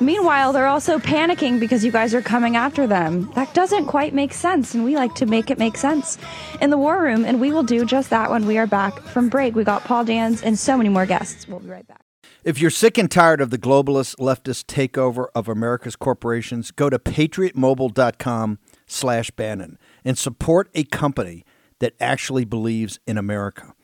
[0.00, 3.30] Meanwhile, they're also panicking because you guys are coming after them.
[3.34, 6.16] That doesn't quite make sense, and we like to make it make sense
[6.62, 9.28] in the War Room, and we will do just that when we are back from
[9.28, 9.54] break.
[9.54, 11.46] We got Paul Dans and so many more guests.
[11.46, 12.02] We'll be right back.
[12.42, 16.98] If you're sick and tired of the globalist leftist takeover of America's corporations, go to
[16.98, 21.44] patriotmobile.com slash Bannon and support a company
[21.80, 23.74] that actually believes in America.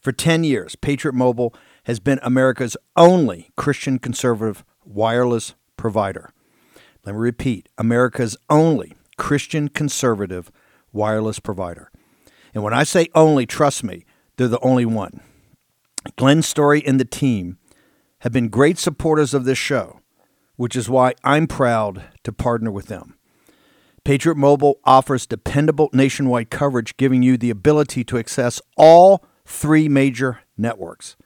[0.00, 1.54] For 10 years, Patriot Mobile
[1.84, 6.32] has been America's only Christian conservative wireless provider.
[7.04, 10.50] Let me repeat America's only Christian conservative
[10.92, 11.90] wireless provider.
[12.54, 14.04] And when I say only, trust me,
[14.36, 15.20] they're the only one.
[16.16, 17.58] Glenn Story and the team
[18.20, 20.00] have been great supporters of this show,
[20.56, 23.16] which is why I'm proud to partner with them.
[24.04, 30.40] Patriot Mobile offers dependable nationwide coverage, giving you the ability to access all three major
[30.56, 31.16] networks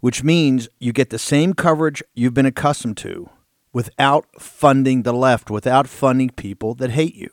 [0.00, 3.28] which means you get the same coverage you've been accustomed to
[3.72, 7.30] without funding the left, without funding people that hate you.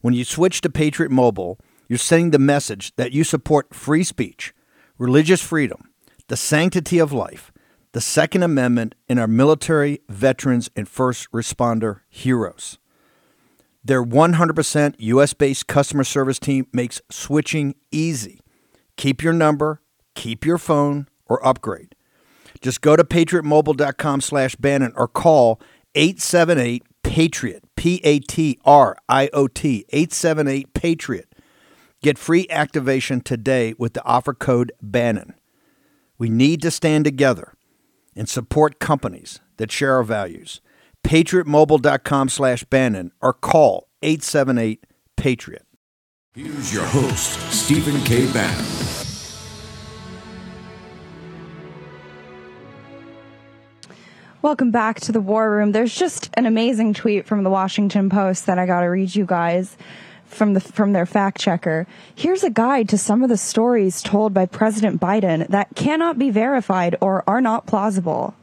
[0.00, 4.54] When you switch to Patriot Mobile, you're sending the message that you support free speech,
[4.98, 5.90] religious freedom,
[6.28, 7.52] the sanctity of life,
[7.92, 12.78] the Second Amendment, and our military, veterans, and first responder heroes.
[13.84, 18.40] Their 100% US based customer service team makes switching easy.
[18.96, 19.80] Keep your number,
[20.14, 21.94] keep your phone, or upgrade.
[22.60, 25.60] Just go to patriotmobile.com slash Bannon or call
[25.94, 31.32] 878 Patriot, P A T R I O T, 878 Patriot.
[32.02, 35.34] Get free activation today with the offer code Bannon.
[36.18, 37.54] We need to stand together
[38.14, 40.60] and support companies that share our values.
[41.04, 44.84] PatriotMobile.com slash Bannon or call 878
[45.16, 45.66] Patriot.
[46.34, 48.30] Here's your host, Stephen K.
[48.32, 48.85] Bannon.
[54.42, 55.72] Welcome back to the War Room.
[55.72, 59.24] There's just an amazing tweet from the Washington Post that I got to read you
[59.24, 59.78] guys
[60.26, 61.86] from the from their fact checker.
[62.14, 66.28] Here's a guide to some of the stories told by President Biden that cannot be
[66.28, 68.34] verified or are not plausible.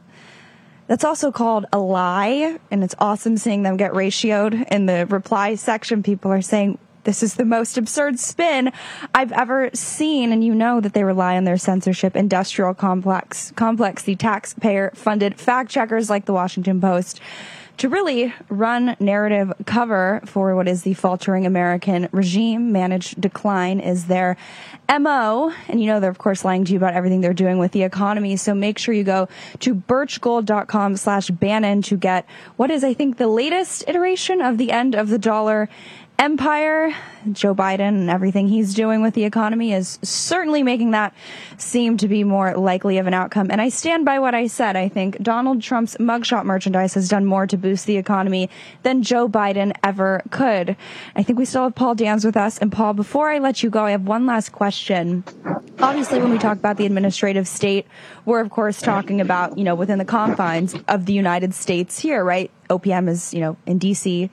[0.88, 5.54] That's also called a lie, and it's awesome seeing them get ratioed in the reply
[5.54, 6.02] section.
[6.02, 8.72] People are saying, this is the most absurd spin
[9.14, 10.32] I've ever seen.
[10.32, 15.38] And you know that they rely on their censorship industrial complex, complex, the taxpayer funded
[15.38, 17.20] fact checkers like the Washington Post
[17.76, 22.72] to really run narrative cover for what is the faltering American regime.
[22.72, 24.36] Managed decline is their
[24.88, 25.52] MO.
[25.68, 27.82] And you know, they're of course lying to you about everything they're doing with the
[27.82, 28.36] economy.
[28.36, 29.28] So make sure you go
[29.60, 34.70] to birchgold.com slash Bannon to get what is, I think, the latest iteration of the
[34.70, 35.68] end of the dollar
[36.18, 36.94] empire,
[37.32, 41.14] Joe Biden and everything he's doing with the economy is certainly making that
[41.56, 43.48] seem to be more likely of an outcome.
[43.50, 44.76] And I stand by what I said.
[44.76, 48.48] I think Donald Trump's mugshot merchandise has done more to boost the economy
[48.82, 50.76] than Joe Biden ever could.
[51.16, 52.58] I think we still have Paul Dans with us.
[52.58, 55.24] And Paul, before I let you go, I have one last question.
[55.80, 57.86] Obviously, when we talk about the administrative state,
[58.24, 62.24] we're of course talking about, you know, within the confines of the United States here,
[62.24, 62.50] right?
[62.70, 64.30] OPM is, you know, in DC.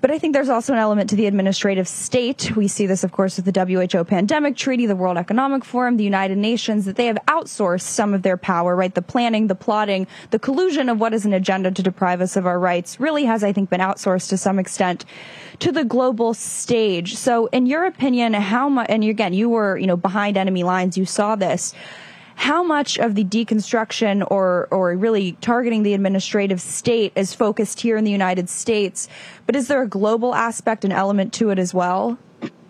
[0.00, 2.56] But I think there's also an element to the administrative state.
[2.56, 6.04] We see this, of course, with the WHO pandemic treaty, the World Economic Forum, the
[6.04, 8.94] United Nations, that they have outsourced some of their power, right?
[8.94, 12.46] The planning, the plotting, the collusion of what is an agenda to deprive us of
[12.46, 15.04] our rights really has, I think, been outsourced to some extent
[15.58, 17.16] to the global stage.
[17.16, 20.96] So in your opinion, how much, and again, you were, you know, behind enemy lines,
[20.96, 21.74] you saw this
[22.40, 27.98] how much of the deconstruction or or really targeting the administrative state is focused here
[27.98, 29.08] in the United States,
[29.44, 32.16] but is there a global aspect and element to it as well?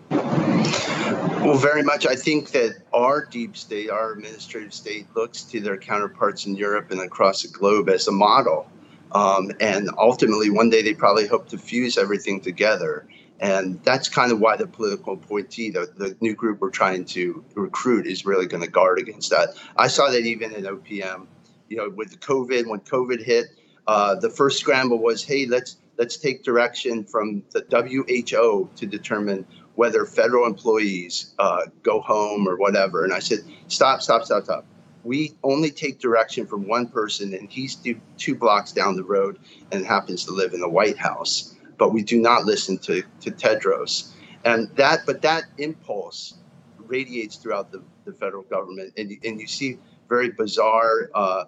[0.09, 2.05] Well, very much.
[2.05, 6.91] I think that our deep state, our administrative state, looks to their counterparts in Europe
[6.91, 8.69] and across the globe as a model.
[9.13, 13.07] Um, and ultimately, one day they probably hope to fuse everything together.
[13.41, 17.43] And that's kind of why the political appointee, the, the new group we're trying to
[17.55, 19.55] recruit, is really going to guard against that.
[19.75, 21.25] I saw that even in OPM,
[21.67, 23.47] you know, with COVID, when COVID hit,
[23.87, 29.45] uh, the first scramble was, hey, let's let's take direction from the WHO to determine
[29.73, 33.03] whether federal employees uh, go home or whatever.
[33.03, 34.65] And I said, stop, stop, stop, stop.
[35.03, 39.39] We only take direction from one person, and he's two, two blocks down the road
[39.71, 43.31] and happens to live in the White House but we do not listen to, to
[43.31, 44.11] Tedros.
[44.45, 46.35] And that, but that impulse
[46.77, 48.93] radiates throughout the, the federal government.
[48.97, 51.45] And, and you see very bizarre uh,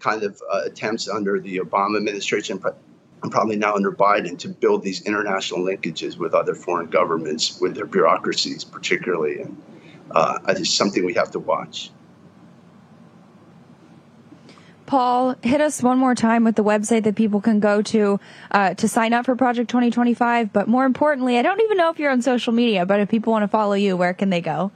[0.00, 2.58] kind of uh, attempts under the Obama administration,
[3.22, 7.74] and probably now under Biden, to build these international linkages with other foreign governments, with
[7.74, 9.42] their bureaucracies, particularly.
[9.42, 9.62] And
[10.12, 11.90] uh, it's something we have to watch.
[14.86, 18.20] Paul, hit us one more time with the website that people can go to
[18.50, 20.52] uh, to sign up for Project 2025.
[20.52, 23.32] But more importantly, I don't even know if you're on social media, but if people
[23.32, 24.72] want to follow you, where can they go?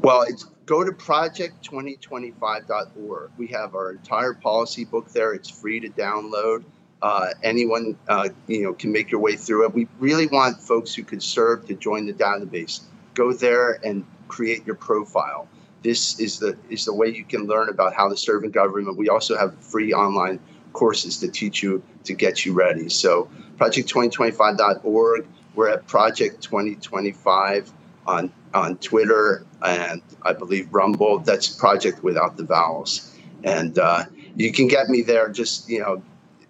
[0.00, 3.30] Well, it's go to project2025.org.
[3.36, 5.32] We have our entire policy book there.
[5.34, 6.62] It's free to download.
[7.02, 9.74] Uh, anyone uh, you know can make your way through it.
[9.74, 12.80] We really want folks who could serve to join the database.
[13.12, 15.46] Go there and create your profile
[15.84, 18.96] this is the is the way you can learn about how to serve in government.
[18.96, 20.40] We also have free online
[20.72, 22.88] courses to teach you to get you ready.
[22.88, 25.26] So project2025.org.
[25.54, 27.70] We're at Project 2025
[28.06, 31.18] on on Twitter and I believe Rumble.
[31.18, 33.14] That's Project without the vowels.
[33.44, 34.04] And uh,
[34.36, 35.28] you can get me there.
[35.28, 36.02] Just you know,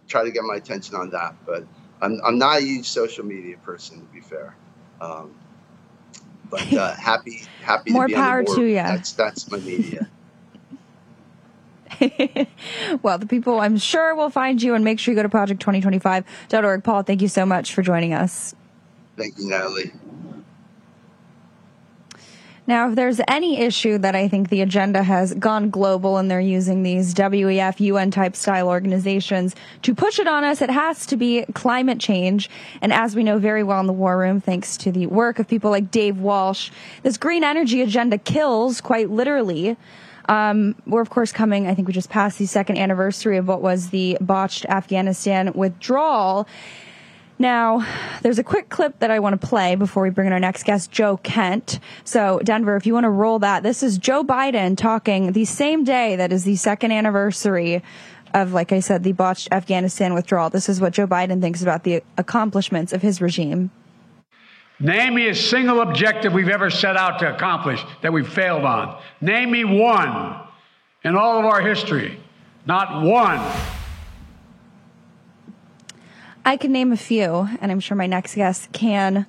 [0.07, 1.35] try to get my attention on that.
[1.45, 1.67] But
[2.01, 4.57] I'm I'm not a huge social media person to be fair.
[5.01, 5.35] Um,
[6.55, 7.91] but uh, happy, happy.
[7.91, 8.77] More to power to you.
[8.77, 10.09] That's that's my media.
[13.03, 16.85] well, the people I'm sure will find you and make sure you go to project2025.org.
[16.85, 18.55] Paul, thank you so much for joining us.
[19.17, 19.93] Thank you, Natalie.
[22.67, 26.41] Now, if there's any issue that I think the agenda has gone global and they're
[26.41, 31.17] using these WEF UN type style organizations to push it on us, it has to
[31.19, 32.49] be climate change.
[32.81, 35.47] And as we know very well in the war room, thanks to the work of
[35.47, 36.71] people like Dave Walsh,
[37.03, 39.77] this green energy agenda kills quite literally.
[40.27, 43.61] Um, we're of course coming, I think we just passed the second anniversary of what
[43.61, 46.49] was the botched Afghanistan withdrawal.
[47.39, 47.85] Now,
[48.23, 50.63] there's a quick clip that I want to play before we bring in our next
[50.63, 51.81] guest, Joe Kent.
[52.05, 55.83] So, Denver, if you want to roll that, this is Joe Biden talking the same
[55.83, 57.83] day that is the second anniversary
[58.33, 60.49] of, like I said, the botched Afghanistan withdrawal.
[60.49, 63.71] This is what Joe Biden thinks about the accomplishments of his regime.
[64.81, 69.01] Name me a single objective we've ever set out to accomplish that we've failed on.
[69.21, 70.41] Name me one
[71.05, 72.21] in all of our history.
[72.67, 73.41] Not one.
[76.47, 79.25] I can name a few, and I'm sure my next guest can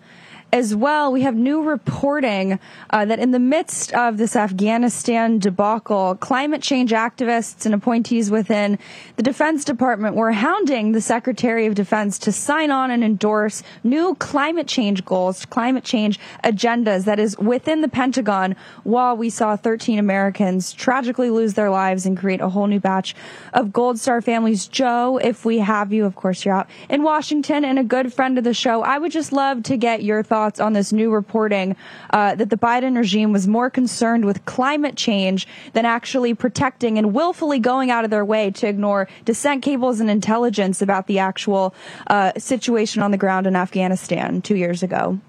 [0.56, 2.58] as well, we have new reporting
[2.90, 8.80] uh, that in the midst of this Afghanistan debacle, climate change activists and appointees within
[9.18, 14.16] the Defense Department were hounding the Secretary of Defense to sign on and endorse new
[14.16, 20.00] climate change goals, climate change agendas that is within the Pentagon while we saw 13
[20.00, 23.14] Americans tragically lose their lives and create a whole new batch
[23.52, 24.70] of Gold Star families.
[24.70, 28.38] Joe, if we have you, of course, you're out in Washington and a good friend
[28.38, 28.84] of the show.
[28.84, 31.76] I would just love to get your thoughts thoughts on this new reporting
[32.12, 37.16] uh, that the Biden regime was more concerned with climate change than actually protecting and
[37.16, 41.74] willfully going out of their way to ignore dissent cables and intelligence about the actual
[42.08, 45.20] uh, situation on the ground in Afghanistan two years ago.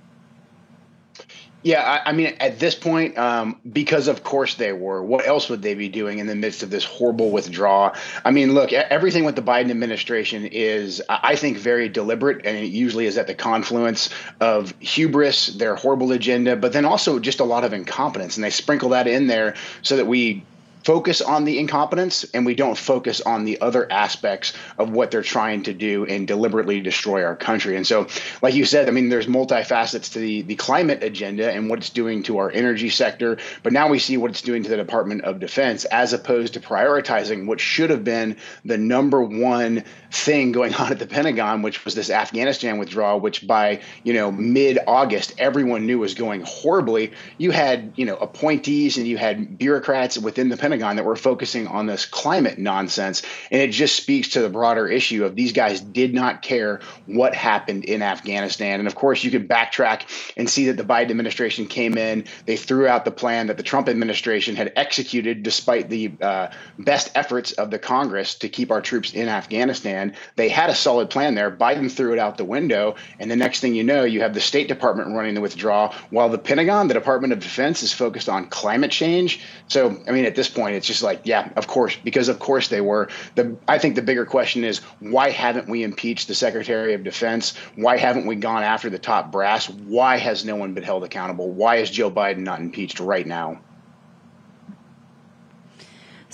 [1.66, 5.02] Yeah, I, I, mean, at this point, um, because of course they were.
[5.02, 7.92] What else would they be doing in the midst of this horrible withdrawal?
[8.24, 12.66] I mean, look, everything with the Biden administration is, I think, very deliberate, and it
[12.66, 17.44] usually is at the confluence of hubris, their horrible agenda, but then also just a
[17.44, 20.44] lot of incompetence, and they sprinkle that in there so that we
[20.86, 25.20] focus on the incompetence and we don't focus on the other aspects of what they're
[25.20, 27.74] trying to do and deliberately destroy our country.
[27.74, 28.06] And so,
[28.40, 31.90] like you said, I mean, there's multifacets to the, the climate agenda and what it's
[31.90, 33.36] doing to our energy sector.
[33.64, 36.60] But now we see what it's doing to the Department of Defense as opposed to
[36.60, 39.82] prioritizing what should have been the number one
[40.12, 44.30] thing going on at the Pentagon, which was this Afghanistan withdrawal, which by, you know,
[44.30, 47.10] mid August, everyone knew was going horribly.
[47.38, 51.16] You had, you know, appointees and you had bureaucrats within the Pentagon Pentagon that we're
[51.16, 53.22] focusing on this climate nonsense.
[53.50, 57.34] And it just speaks to the broader issue of these guys did not care what
[57.34, 58.78] happened in Afghanistan.
[58.78, 60.02] And of course, you could backtrack
[60.36, 63.62] and see that the Biden administration came in, they threw out the plan that the
[63.62, 66.48] Trump administration had executed despite the uh,
[66.78, 70.14] best efforts of the Congress to keep our troops in Afghanistan.
[70.36, 71.50] They had a solid plan there.
[71.50, 72.96] Biden threw it out the window.
[73.18, 76.28] And the next thing you know, you have the State Department running the withdrawal while
[76.28, 79.40] the Pentagon, the Department of Defense, is focused on climate change.
[79.68, 82.40] So, I mean, at this point, point, it's just like, yeah, of course, because of
[82.40, 83.08] course they were.
[83.36, 87.56] The I think the bigger question is why haven't we impeached the Secretary of Defense?
[87.76, 89.70] Why haven't we gone after the top brass?
[89.70, 91.52] Why has no one been held accountable?
[91.52, 93.60] Why is Joe Biden not impeached right now?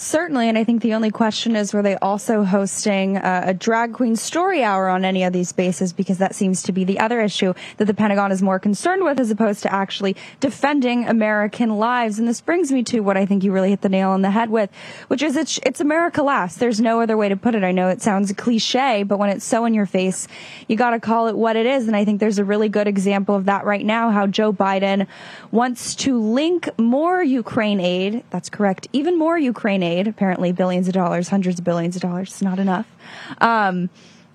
[0.03, 3.93] Certainly, and I think the only question is were they also hosting uh, a drag
[3.95, 5.93] queen story hour on any of these bases?
[5.93, 9.21] because that seems to be the other issue that the Pentagon is more concerned with
[9.21, 12.19] as opposed to actually defending American lives.
[12.19, 14.31] And this brings me to what I think you really hit the nail on the
[14.33, 14.69] head with,
[15.07, 16.59] which is it's, it's America last.
[16.59, 17.63] There's no other way to put it.
[17.63, 20.27] I know it sounds cliche, but when it's so in your face,
[20.67, 21.87] you got to call it what it is.
[21.87, 25.07] And I think there's a really good example of that right now, how Joe Biden
[25.53, 28.25] wants to link more Ukraine aid.
[28.31, 28.89] That's correct.
[28.93, 32.29] Even more Ukraine aid, apparently billions of dollars, hundreds of billions of dollars.
[32.29, 32.87] It's not enough.
[33.41, 33.91] Um,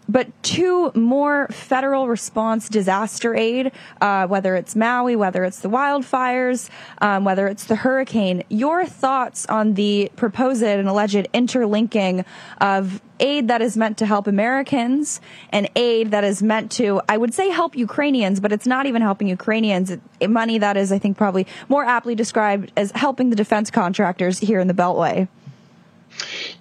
[0.09, 6.69] but two more federal response disaster aid, uh, whether it's Maui, whether it's the wildfires,
[6.99, 8.43] um, whether it's the hurricane.
[8.49, 12.25] Your thoughts on the proposed and alleged interlinking
[12.59, 17.17] of aid that is meant to help Americans and aid that is meant to, I
[17.17, 19.91] would say, help Ukrainians, but it's not even helping Ukrainians.
[20.19, 24.39] It, money that is, I think, probably more aptly described as helping the defense contractors
[24.39, 25.27] here in the Beltway.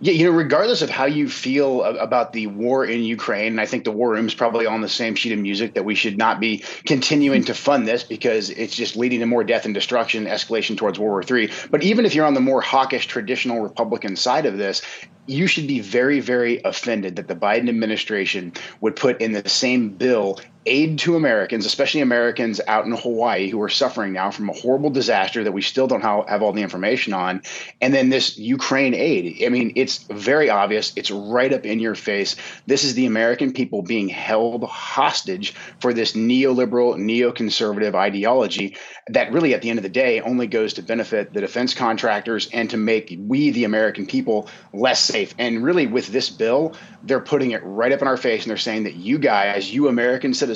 [0.00, 3.66] Yeah, you know, regardless of how you feel about the war in Ukraine, and I
[3.66, 6.18] think the war room is probably on the same sheet of music that we should
[6.18, 10.26] not be continuing to fund this because it's just leading to more death and destruction,
[10.26, 11.50] escalation towards World War III.
[11.70, 14.82] But even if you're on the more hawkish, traditional Republican side of this,
[15.26, 19.90] you should be very, very offended that the Biden administration would put in the same
[19.90, 24.52] bill aid to Americans, especially Americans out in Hawaii who are suffering now from a
[24.52, 27.42] horrible disaster that we still don't have all the information on.
[27.80, 29.42] And then this Ukraine aid.
[29.44, 30.92] I mean, it's very obvious.
[30.96, 32.36] It's right up in your face.
[32.66, 38.76] This is the American people being held hostage for this neoliberal, neoconservative ideology
[39.08, 42.48] that really, at the end of the day, only goes to benefit the defense contractors
[42.52, 45.32] and to make we, the American people, less safe.
[45.38, 48.56] And really, with this bill, they're putting it right up in our face and they're
[48.56, 50.55] saying that you guys, you American citizens,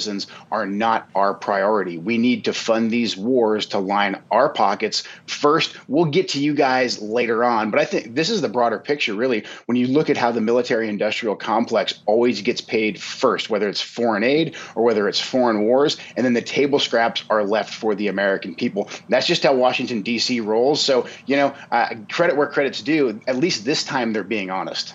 [0.51, 1.98] are not our priority.
[1.98, 5.76] We need to fund these wars to line our pockets first.
[5.88, 7.70] We'll get to you guys later on.
[7.70, 10.40] But I think this is the broader picture, really, when you look at how the
[10.40, 15.62] military industrial complex always gets paid first, whether it's foreign aid or whether it's foreign
[15.62, 18.88] wars, and then the table scraps are left for the American people.
[19.09, 20.40] That's just how Washington, D.C.
[20.40, 20.80] rolls.
[20.82, 23.20] So, you know, uh, credit where credit's due.
[23.26, 24.94] At least this time they're being honest.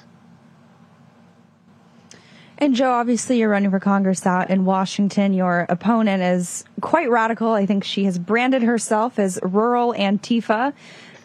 [2.57, 5.33] And Joe, obviously you're running for Congress out in Washington.
[5.33, 7.51] Your opponent is quite radical.
[7.51, 10.71] I think she has branded herself as rural Antifa.
[10.71, 10.73] A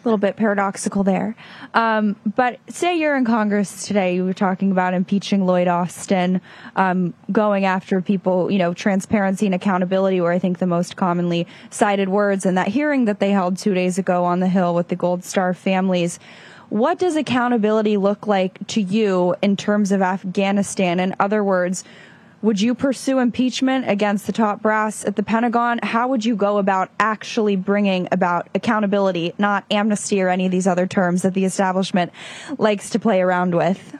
[0.03, 1.35] little bit paradoxical there.
[1.75, 6.41] Um, but say you're in Congress today, you were talking about impeaching Lloyd Austin,
[6.75, 11.45] um, going after people, you know, transparency and accountability were, I think, the most commonly
[11.69, 14.87] cited words in that hearing that they held two days ago on the Hill with
[14.87, 16.17] the Gold Star families.
[16.71, 21.01] What does accountability look like to you in terms of Afghanistan?
[21.01, 21.83] In other words,
[22.41, 25.81] would you pursue impeachment against the top brass at the Pentagon?
[25.83, 30.65] How would you go about actually bringing about accountability, not amnesty or any of these
[30.65, 32.13] other terms that the establishment
[32.57, 33.93] likes to play around with?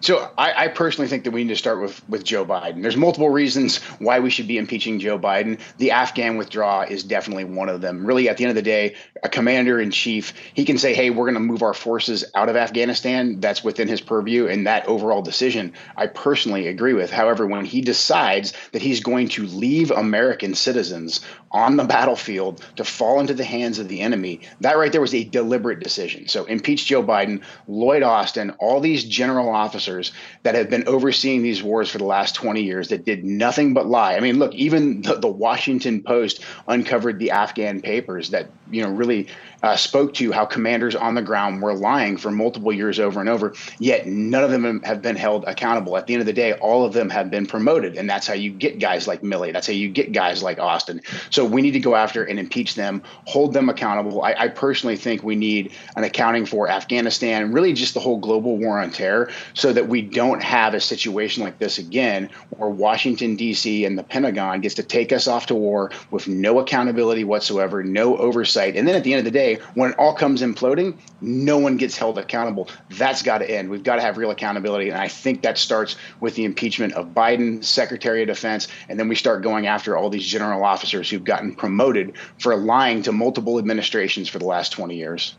[0.00, 2.82] So I, I, personally think that we need to start with with Joe Biden.
[2.82, 5.58] There's multiple reasons why we should be impeaching Joe Biden.
[5.78, 8.06] The Afghan withdrawal is definitely one of them.
[8.06, 11.10] Really, at the end of the day, a commander in chief, he can say, "Hey,
[11.10, 14.86] we're going to move our forces out of Afghanistan." That's within his purview, and that
[14.86, 17.10] overall decision, I personally agree with.
[17.10, 21.20] However, when he decides that he's going to leave American citizens
[21.50, 25.14] on the battlefield to fall into the hands of the enemy, that right there was
[25.14, 26.28] a deliberate decision.
[26.28, 31.62] So impeach Joe Biden, Lloyd Austin, all these general officers that have been overseeing these
[31.62, 34.16] wars for the last 20 years that did nothing but lie.
[34.16, 38.90] I mean, look, even the, the Washington Post uncovered the Afghan papers that, you know,
[38.90, 39.28] really
[39.62, 43.28] uh, spoke to how commanders on the ground were lying for multiple years over and
[43.28, 45.96] over, yet none of them have been held accountable.
[45.96, 47.96] At the end of the day, all of them have been promoted.
[47.96, 49.52] And that's how you get guys like Milley.
[49.52, 51.00] That's how you get guys like Austin.
[51.30, 54.22] So we need to go after and impeach them, hold them accountable.
[54.22, 58.56] I, I personally think we need an accounting for Afghanistan really just the whole global
[58.56, 63.36] war on terror so that we don't have a situation like this again where Washington,
[63.36, 63.84] D.C.
[63.84, 68.16] and the Pentagon gets to take us off to war with no accountability whatsoever, no
[68.16, 68.76] oversight.
[68.76, 71.76] And then at the end of the day, when it all comes imploding, no one
[71.76, 72.68] gets held accountable.
[72.90, 73.70] That's got to end.
[73.70, 74.88] We've got to have real accountability.
[74.88, 79.08] And I think that starts with the impeachment of Biden, Secretary of Defense, and then
[79.08, 83.58] we start going after all these general officers who've gotten promoted for lying to multiple
[83.58, 85.34] administrations for the last 20 years.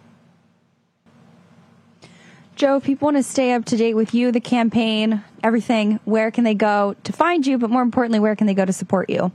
[2.55, 6.32] Joe, if people want to stay up to date with you, the campaign, everything, where
[6.32, 7.59] can they go to find you?
[7.59, 9.32] But more importantly, where can they go to support you?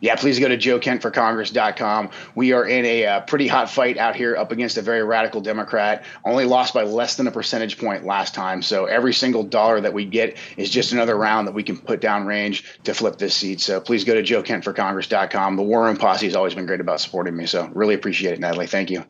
[0.00, 2.10] Yeah, please go to joekentforcongress.com.
[2.34, 5.40] We are in a uh, pretty hot fight out here up against a very radical
[5.40, 6.04] Democrat.
[6.24, 8.62] Only lost by less than a percentage point last time.
[8.62, 12.00] So every single dollar that we get is just another round that we can put
[12.00, 13.60] down range to flip this seat.
[13.60, 15.56] So please go to joekentforcongress.com.
[15.56, 17.46] The War Room Posse has always been great about supporting me.
[17.46, 18.66] So really appreciate it, Natalie.
[18.68, 19.04] Thank you.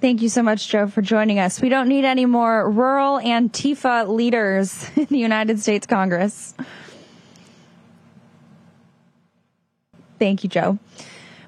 [0.00, 1.60] Thank you so much, Joe, for joining us.
[1.60, 6.54] We don't need any more rural Antifa leaders in the United States Congress.
[10.22, 10.78] Thank you, Joe.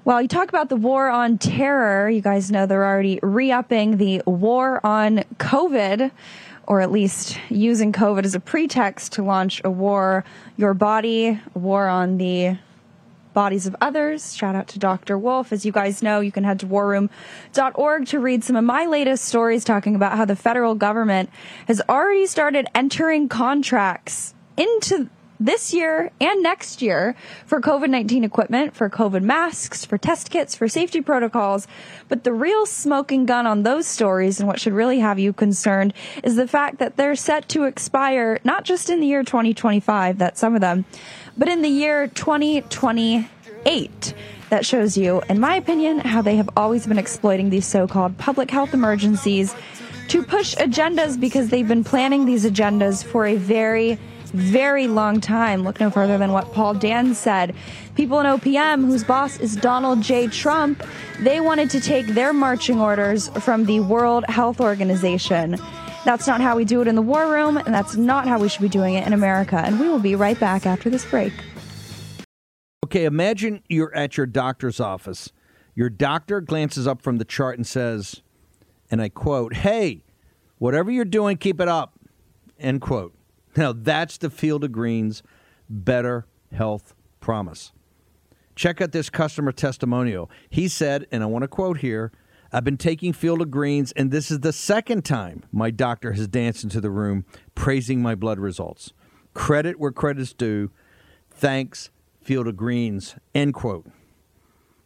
[0.04, 2.10] Well, you talk about the war on terror.
[2.10, 6.10] You guys know they're already re upping the war on COVID,
[6.66, 10.24] or at least using COVID as a pretext to launch a war,
[10.56, 12.58] your body, war on the
[13.32, 14.34] bodies of others.
[14.34, 15.16] Shout out to Dr.
[15.16, 15.52] Wolf.
[15.52, 19.26] As you guys know, you can head to warroom.org to read some of my latest
[19.26, 21.30] stories talking about how the federal government
[21.68, 25.08] has already started entering contracts into
[25.44, 27.14] this year and next year
[27.44, 31.66] for COVID 19 equipment, for COVID masks, for test kits, for safety protocols.
[32.08, 35.92] But the real smoking gun on those stories and what should really have you concerned
[36.22, 40.40] is the fact that they're set to expire not just in the year 2025, that's
[40.40, 40.86] some of them,
[41.36, 44.14] but in the year 2028
[44.48, 48.16] that shows you, in my opinion, how they have always been exploiting these so called
[48.16, 49.54] public health emergencies
[50.08, 53.98] to push agendas because they've been planning these agendas for a very
[54.34, 55.62] very long time.
[55.62, 57.54] Look no further than what Paul Dans said.
[57.94, 60.26] People in OPM, whose boss is Donald J.
[60.26, 60.82] Trump,
[61.20, 65.56] they wanted to take their marching orders from the World Health Organization.
[66.04, 68.48] That's not how we do it in the war room, and that's not how we
[68.48, 69.56] should be doing it in America.
[69.56, 71.32] And we will be right back after this break.
[72.84, 75.32] Okay, imagine you're at your doctor's office.
[75.74, 78.20] Your doctor glances up from the chart and says,
[78.90, 80.04] and I quote, Hey,
[80.58, 81.98] whatever you're doing, keep it up.
[82.58, 83.14] End quote.
[83.56, 85.22] Now, that's the Field of Greens
[85.68, 87.72] Better Health Promise.
[88.54, 90.30] Check out this customer testimonial.
[90.48, 92.12] He said, and I want to quote here
[92.52, 96.28] I've been taking Field of Greens, and this is the second time my doctor has
[96.28, 97.24] danced into the room
[97.56, 98.92] praising my blood results.
[99.34, 100.70] Credit where credit's due.
[101.32, 101.90] Thanks,
[102.22, 103.16] Field of Greens.
[103.34, 103.86] End quote.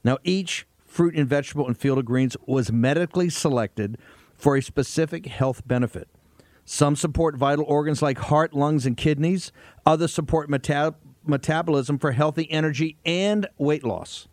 [0.02, 3.98] Now, each fruit and vegetable in Field of Greens was medically selected
[4.34, 6.08] for a specific health benefit.
[6.70, 9.52] Some support vital organs like heart, lungs, and kidneys.
[9.86, 14.28] Others support metab- metabolism for healthy energy and weight loss.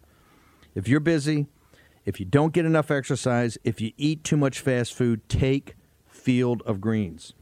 [0.76, 1.48] If you're busy,
[2.04, 5.76] if you don't get enough exercise, if you eat too much fast food, take
[6.10, 7.34] Field of Greens.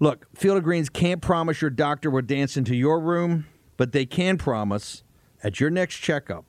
[0.00, 3.46] Look, Field of Greens can't promise your doctor will dance into your room,
[3.78, 5.02] but they can promise
[5.42, 6.44] at your next checkup,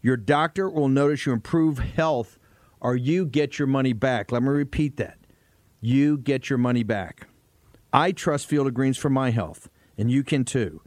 [0.00, 2.38] your doctor will notice you improve health
[2.80, 4.30] or you get your money back.
[4.30, 5.18] Let me repeat that.
[5.80, 7.26] You get your money back.
[7.92, 9.68] I trust Field of Greens for my health,
[9.98, 10.80] and you can too.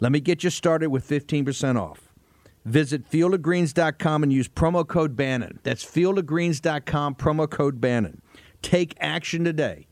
[0.00, 2.12] Let me get you started with 15% off.
[2.64, 5.58] Visit fieldofgreens.com and use promo code Bannon.
[5.62, 8.22] That's fieldofgreens.com, promo code Bannon.
[8.62, 9.86] Take action today.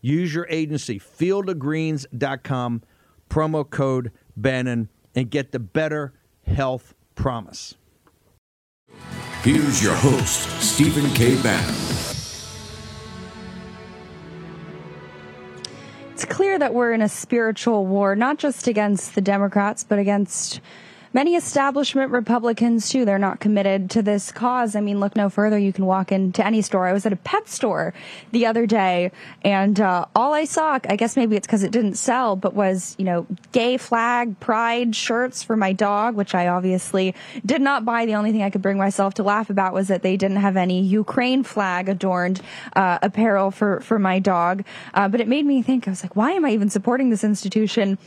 [0.00, 2.82] Use your agency, fieldofgreens.com,
[3.28, 6.14] promo code Bannon, and get the better
[6.46, 7.74] health promise.
[9.42, 11.40] Here's your host, Stephen K.
[11.42, 11.97] Bannon.
[16.18, 20.60] It's clear that we're in a spiritual war, not just against the Democrats, but against
[21.12, 23.04] many establishment Republicans too.
[23.04, 24.76] They're not committed to this cause.
[24.76, 25.58] I mean, look no further.
[25.58, 26.86] You can walk into any store.
[26.86, 27.94] I was at a pet store
[28.32, 31.94] the other day, and uh, all I saw, I guess maybe it's because it didn't
[31.94, 37.14] sell, but was you know gay flag pride shirts for my dog, which I obviously
[37.44, 38.06] did not buy.
[38.06, 40.56] The only thing I could bring myself to laugh about was that they didn't have
[40.56, 42.40] any Ukraine flag adorned
[42.74, 44.64] uh, apparel for for my dog.
[44.94, 45.86] Uh, but it made me think.
[45.86, 47.98] I was like, why am I even supporting this institution?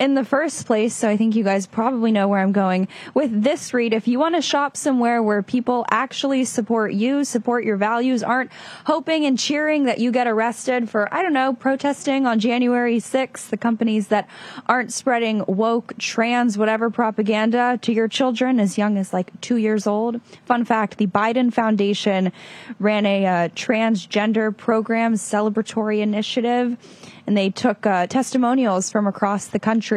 [0.00, 0.94] In the first place.
[0.94, 3.92] So I think you guys probably know where I'm going with this read.
[3.92, 8.50] If you want to shop somewhere where people actually support you, support your values, aren't
[8.86, 13.50] hoping and cheering that you get arrested for, I don't know, protesting on January 6th,
[13.50, 14.26] the companies that
[14.66, 19.86] aren't spreading woke, trans, whatever propaganda to your children as young as like two years
[19.86, 20.22] old.
[20.46, 22.32] Fun fact, the Biden Foundation
[22.78, 26.78] ran a uh, transgender program celebratory initiative
[27.26, 29.89] and they took uh, testimonials from across the country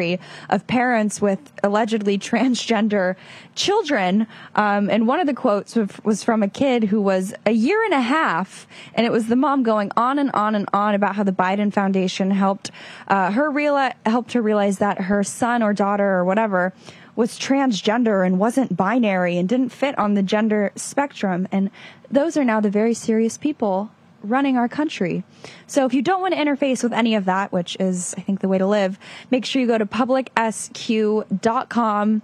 [0.49, 3.15] of parents with allegedly transgender
[3.55, 4.27] children.
[4.55, 7.93] Um, and one of the quotes was from a kid who was a year and
[7.93, 11.23] a half, and it was the mom going on and on and on about how
[11.23, 12.71] the Biden Foundation helped
[13.07, 16.73] uh, her realize helped her realize that her son or daughter or whatever
[17.15, 21.47] was transgender and wasn't binary and didn't fit on the gender spectrum.
[21.51, 21.69] And
[22.09, 23.91] those are now the very serious people
[24.23, 25.23] running our country.
[25.67, 28.39] So if you don't want to interface with any of that, which is, I think,
[28.39, 28.97] the way to live,
[29.29, 32.21] make sure you go to publicsq.com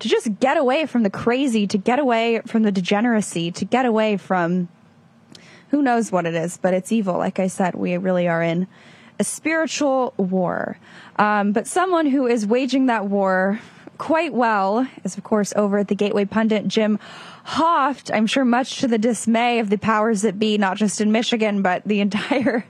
[0.00, 3.86] to just get away from the crazy, to get away from the degeneracy, to get
[3.86, 4.68] away from
[5.68, 7.18] who knows what it is, but it's evil.
[7.18, 8.66] Like I said, we really are in
[9.18, 10.78] a spiritual war.
[11.16, 13.60] Um, but someone who is waging that war
[13.98, 16.98] quite well is, of course, over at the Gateway Pundit, Jim
[17.46, 21.12] Hoft, I'm sure much to the dismay of the powers that be, not just in
[21.12, 22.64] Michigan, but the entire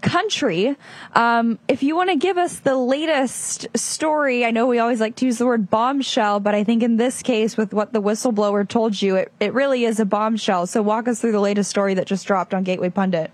[0.00, 0.76] country.
[1.14, 5.16] Um, if you want to give us the latest story, I know we always like
[5.16, 8.66] to use the word bombshell, but I think in this case, with what the whistleblower
[8.66, 10.66] told you, it, it really is a bombshell.
[10.66, 13.30] So walk us through the latest story that just dropped on Gateway Pundit.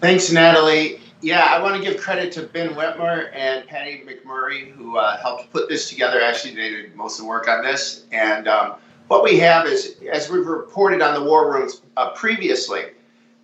[0.00, 1.00] Thanks, Natalie.
[1.20, 5.52] Yeah, I want to give credit to Ben Whitmer and Patty McMurray, who uh, helped
[5.52, 6.20] put this together.
[6.22, 8.04] Actually, they did most of the work on this.
[8.12, 8.76] And um,
[9.08, 12.82] what we have is, as we've reported on the war rooms uh, previously,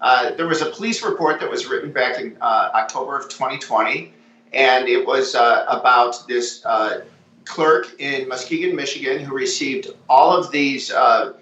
[0.01, 4.13] uh, there was a police report that was written back in uh, October of 2020,
[4.53, 7.01] and it was uh, about this uh,
[7.47, 11.33] clerk in Muskegon, Michigan, who received all of these uh,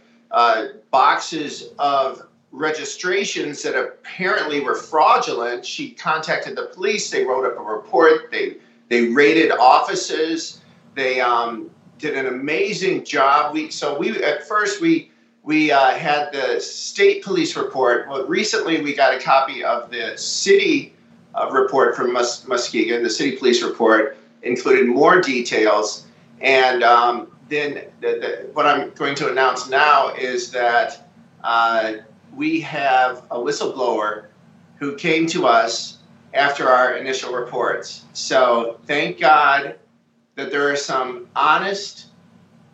[0.90, 5.66] boxes of registrations that apparently were fraudulent.
[5.66, 7.10] She contacted the police.
[7.10, 8.30] They wrote up a report.
[8.30, 8.56] They
[8.88, 10.60] they raided offices.
[10.94, 11.70] They um,
[12.02, 13.54] did an amazing job.
[13.54, 15.10] We so we at first we
[15.44, 18.08] we uh, had the state police report.
[18.08, 20.94] Well, recently we got a copy of the city
[21.34, 23.02] uh, report from Mus- Muskegon.
[23.02, 26.06] The city police report included more details,
[26.40, 31.08] and um, then the, the, what I'm going to announce now is that
[31.42, 31.94] uh,
[32.34, 34.26] we have a whistleblower
[34.78, 35.98] who came to us
[36.34, 38.04] after our initial reports.
[38.12, 39.76] So thank God
[40.42, 42.06] that there are some honest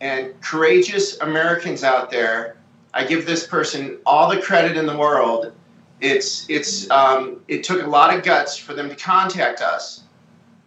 [0.01, 2.57] and courageous Americans out there.
[2.95, 5.53] I give this person all the credit in the world.
[6.01, 10.03] It's it's um, it took a lot of guts for them to contact us,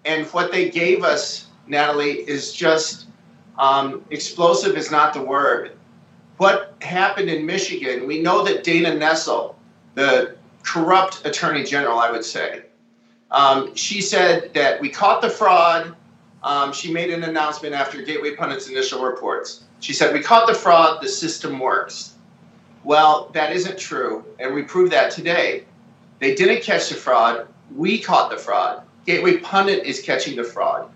[0.05, 3.07] and what they gave us, Natalie, is just
[3.59, 4.77] um, explosive.
[4.77, 5.73] Is not the word.
[6.37, 8.07] What happened in Michigan?
[8.07, 9.57] We know that Dana Nessel,
[9.95, 12.63] the corrupt attorney general, I would say,
[13.33, 15.97] um, she said that we caught the fraud.
[16.43, 19.65] Um, she made an announcement after Gateway Pundit's initial reports.
[19.81, 22.15] She said, We caught the fraud, the system works.
[22.85, 25.65] Well, that isn't true, and we proved that today.
[26.19, 28.83] They didn't catch the fraud, we caught the fraud.
[29.07, 30.91] Gateway Pundit is catching the fraud.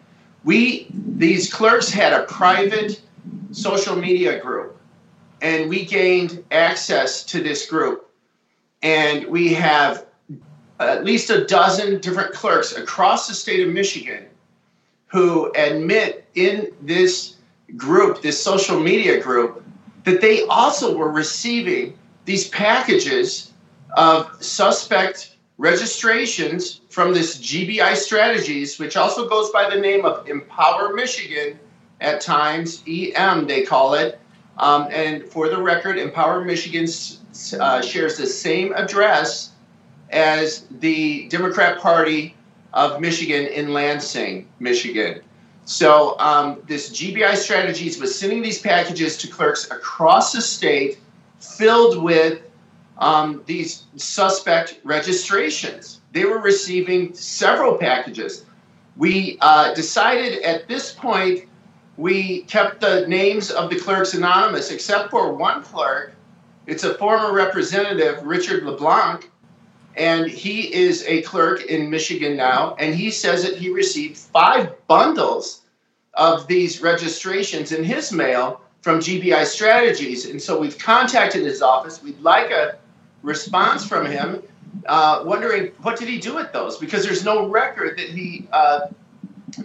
[0.44, 3.00] We, these clerks had a private
[3.52, 4.76] social media group,
[5.42, 8.10] and we gained access to this group.
[8.82, 10.06] And we have
[10.78, 14.26] at least a dozen different clerks across the state of Michigan
[15.16, 17.36] who admit in this
[17.74, 19.64] group, this social media group,
[20.04, 21.96] that they also were receiving
[22.26, 23.50] these packages
[23.96, 30.92] of suspect registrations from this GBI Strategies, which also goes by the name of Empower
[30.92, 31.58] Michigan
[32.02, 34.20] at times, EM they call it.
[34.58, 36.86] Um, and for the record, Empower Michigan
[37.58, 39.52] uh, shares the same address
[40.10, 42.35] as the Democrat Party
[42.76, 45.22] of Michigan in Lansing, Michigan.
[45.64, 50.98] So um, this GBI Strategies was sending these packages to clerks across the state,
[51.40, 52.42] filled with
[52.98, 56.02] um, these suspect registrations.
[56.12, 58.44] They were receiving several packages.
[58.96, 61.48] We uh, decided at this point
[61.96, 66.12] we kept the names of the clerks anonymous, except for one clerk.
[66.66, 69.30] It's a former representative, Richard LeBlanc,
[69.96, 74.86] and he is a clerk in Michigan now, and he says that he received five
[74.86, 75.62] bundles
[76.14, 80.26] of these registrations in his mail from GBI Strategies.
[80.26, 82.02] And so we've contacted his office.
[82.02, 82.78] We'd like a
[83.22, 84.42] response from him,
[84.86, 86.76] uh, wondering what did he do with those?
[86.78, 88.88] Because there's no record that he uh,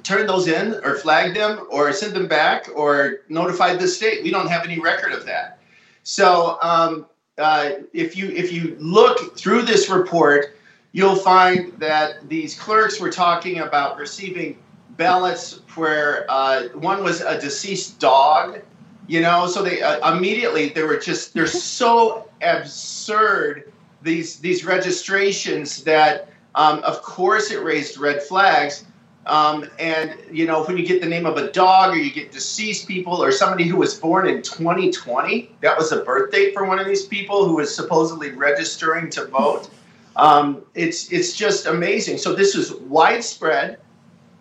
[0.03, 4.23] turned those in or flagged them or sent them back or notified the state.
[4.23, 5.59] We don't have any record of that.
[6.03, 7.05] So um,
[7.37, 10.57] uh, if you if you look through this report,
[10.91, 14.57] you'll find that these clerks were talking about receiving
[14.97, 18.61] ballots where uh, one was a deceased dog.
[19.07, 23.71] You know, so they uh, immediately they were just they're so absurd
[24.01, 28.85] these these registrations that um, of course it raised red flags.
[29.27, 32.31] Um, and you know, when you get the name of a dog, or you get
[32.31, 36.65] deceased people, or somebody who was born in 2020, that was a birth date for
[36.65, 39.69] one of these people who was supposedly registering to vote.
[40.15, 42.17] Um, it's it's just amazing.
[42.17, 43.79] So this is widespread.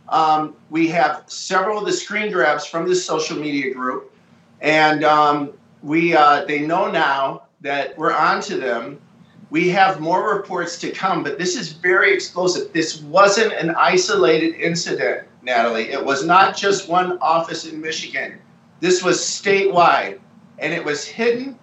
[0.08, 4.12] Um, we have several of the screen grabs from this social media group,
[4.60, 5.52] and um,
[5.82, 8.98] we uh, they know now that we're on to them
[9.50, 12.72] we have more reports to come, but this is very explosive.
[12.72, 15.90] This wasn't an isolated incident, Natalie.
[15.90, 18.38] It was not just one office in Michigan.
[18.78, 20.20] This was statewide,
[20.58, 21.58] and it was hidden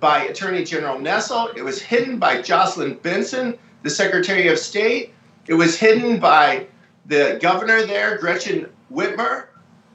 [0.00, 1.54] by Attorney General Nessel.
[1.56, 5.12] It was hidden by Jocelyn Benson, the Secretary of State.
[5.46, 6.66] It was hidden by
[7.04, 9.46] the governor there, Gretchen Whitmer,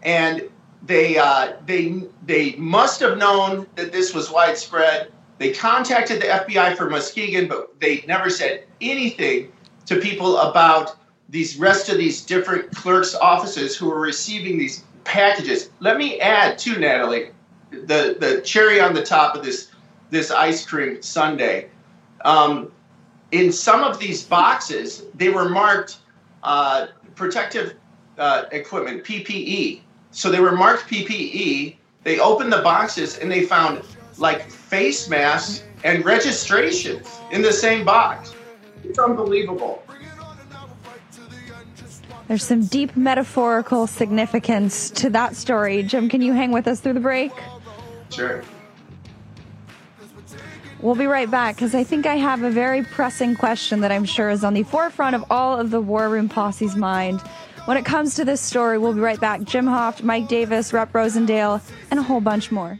[0.04, 0.44] and
[0.84, 5.12] they uh, they they must have known that this was widespread
[5.42, 9.52] they contacted the FBI for Muskegon, but they never said anything
[9.88, 10.98] to people about
[11.30, 15.72] these rest of these different clerks' offices who were receiving these packages.
[15.80, 17.32] Let me add too, Natalie,
[17.72, 19.72] the the cherry on the top of this
[20.12, 21.70] this ice cream sundae.
[22.24, 22.72] Um,
[23.32, 25.98] in some of these boxes, they were marked
[26.44, 27.74] uh, protective
[28.20, 29.82] uh, equipment (PPE).
[30.12, 31.78] So they were marked PPE.
[32.04, 33.82] They opened the boxes and they found
[34.20, 38.34] like face masks and registrations in the same box.
[38.84, 39.84] It's unbelievable.
[42.28, 45.84] There's some deep metaphorical significance to that story.
[45.84, 47.32] Jim, can you hang with us through the break?
[48.10, 48.44] Sure.
[50.82, 54.06] We'll be right back because I think I have a very pressing question that I'm
[54.06, 57.22] sure is on the forefront of all of the War Room Posse's mind.
[57.66, 59.44] When it comes to this story, we'll be right back.
[59.44, 62.80] Jim Hoft, Mike Davis, Rep Rosendale, and a whole bunch more.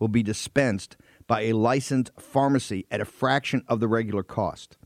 [0.00, 0.96] will be dispensed
[1.28, 4.76] by a licensed pharmacy at a fraction of the regular cost.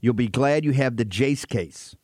[0.00, 1.96] You'll be glad you have the Jase case.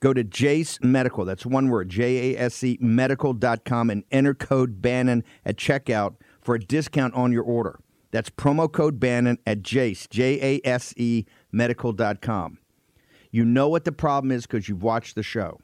[0.00, 4.82] Go to Jase Medical, that's one word, J A S E medical.com, and enter code
[4.82, 7.80] Bannon at checkout for a discount on your order.
[8.10, 12.58] That's promo code Bannon at Jase, J A S E medical.com.
[13.30, 15.58] You know what the problem is because you've watched the show.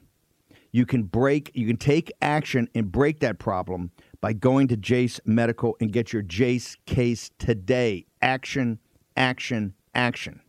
[0.71, 3.91] You can break, you can take action and break that problem
[4.21, 8.05] by going to Jase Medical and get your Jase case today.
[8.21, 8.79] Action,
[9.17, 10.41] action, action.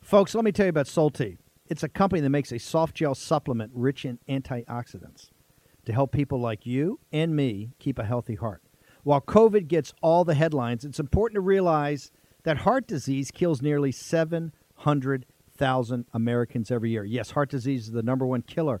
[0.00, 1.36] Folks, let me tell you about Solti.
[1.66, 5.30] It's a company that makes a soft gel supplement rich in antioxidants
[5.84, 8.62] to help people like you and me keep a healthy heart.
[9.02, 12.12] While COVID gets all the headlines, it's important to realize
[12.44, 17.04] that heart disease kills nearly 700,000 Americans every year.
[17.04, 18.80] Yes, heart disease is the number one killer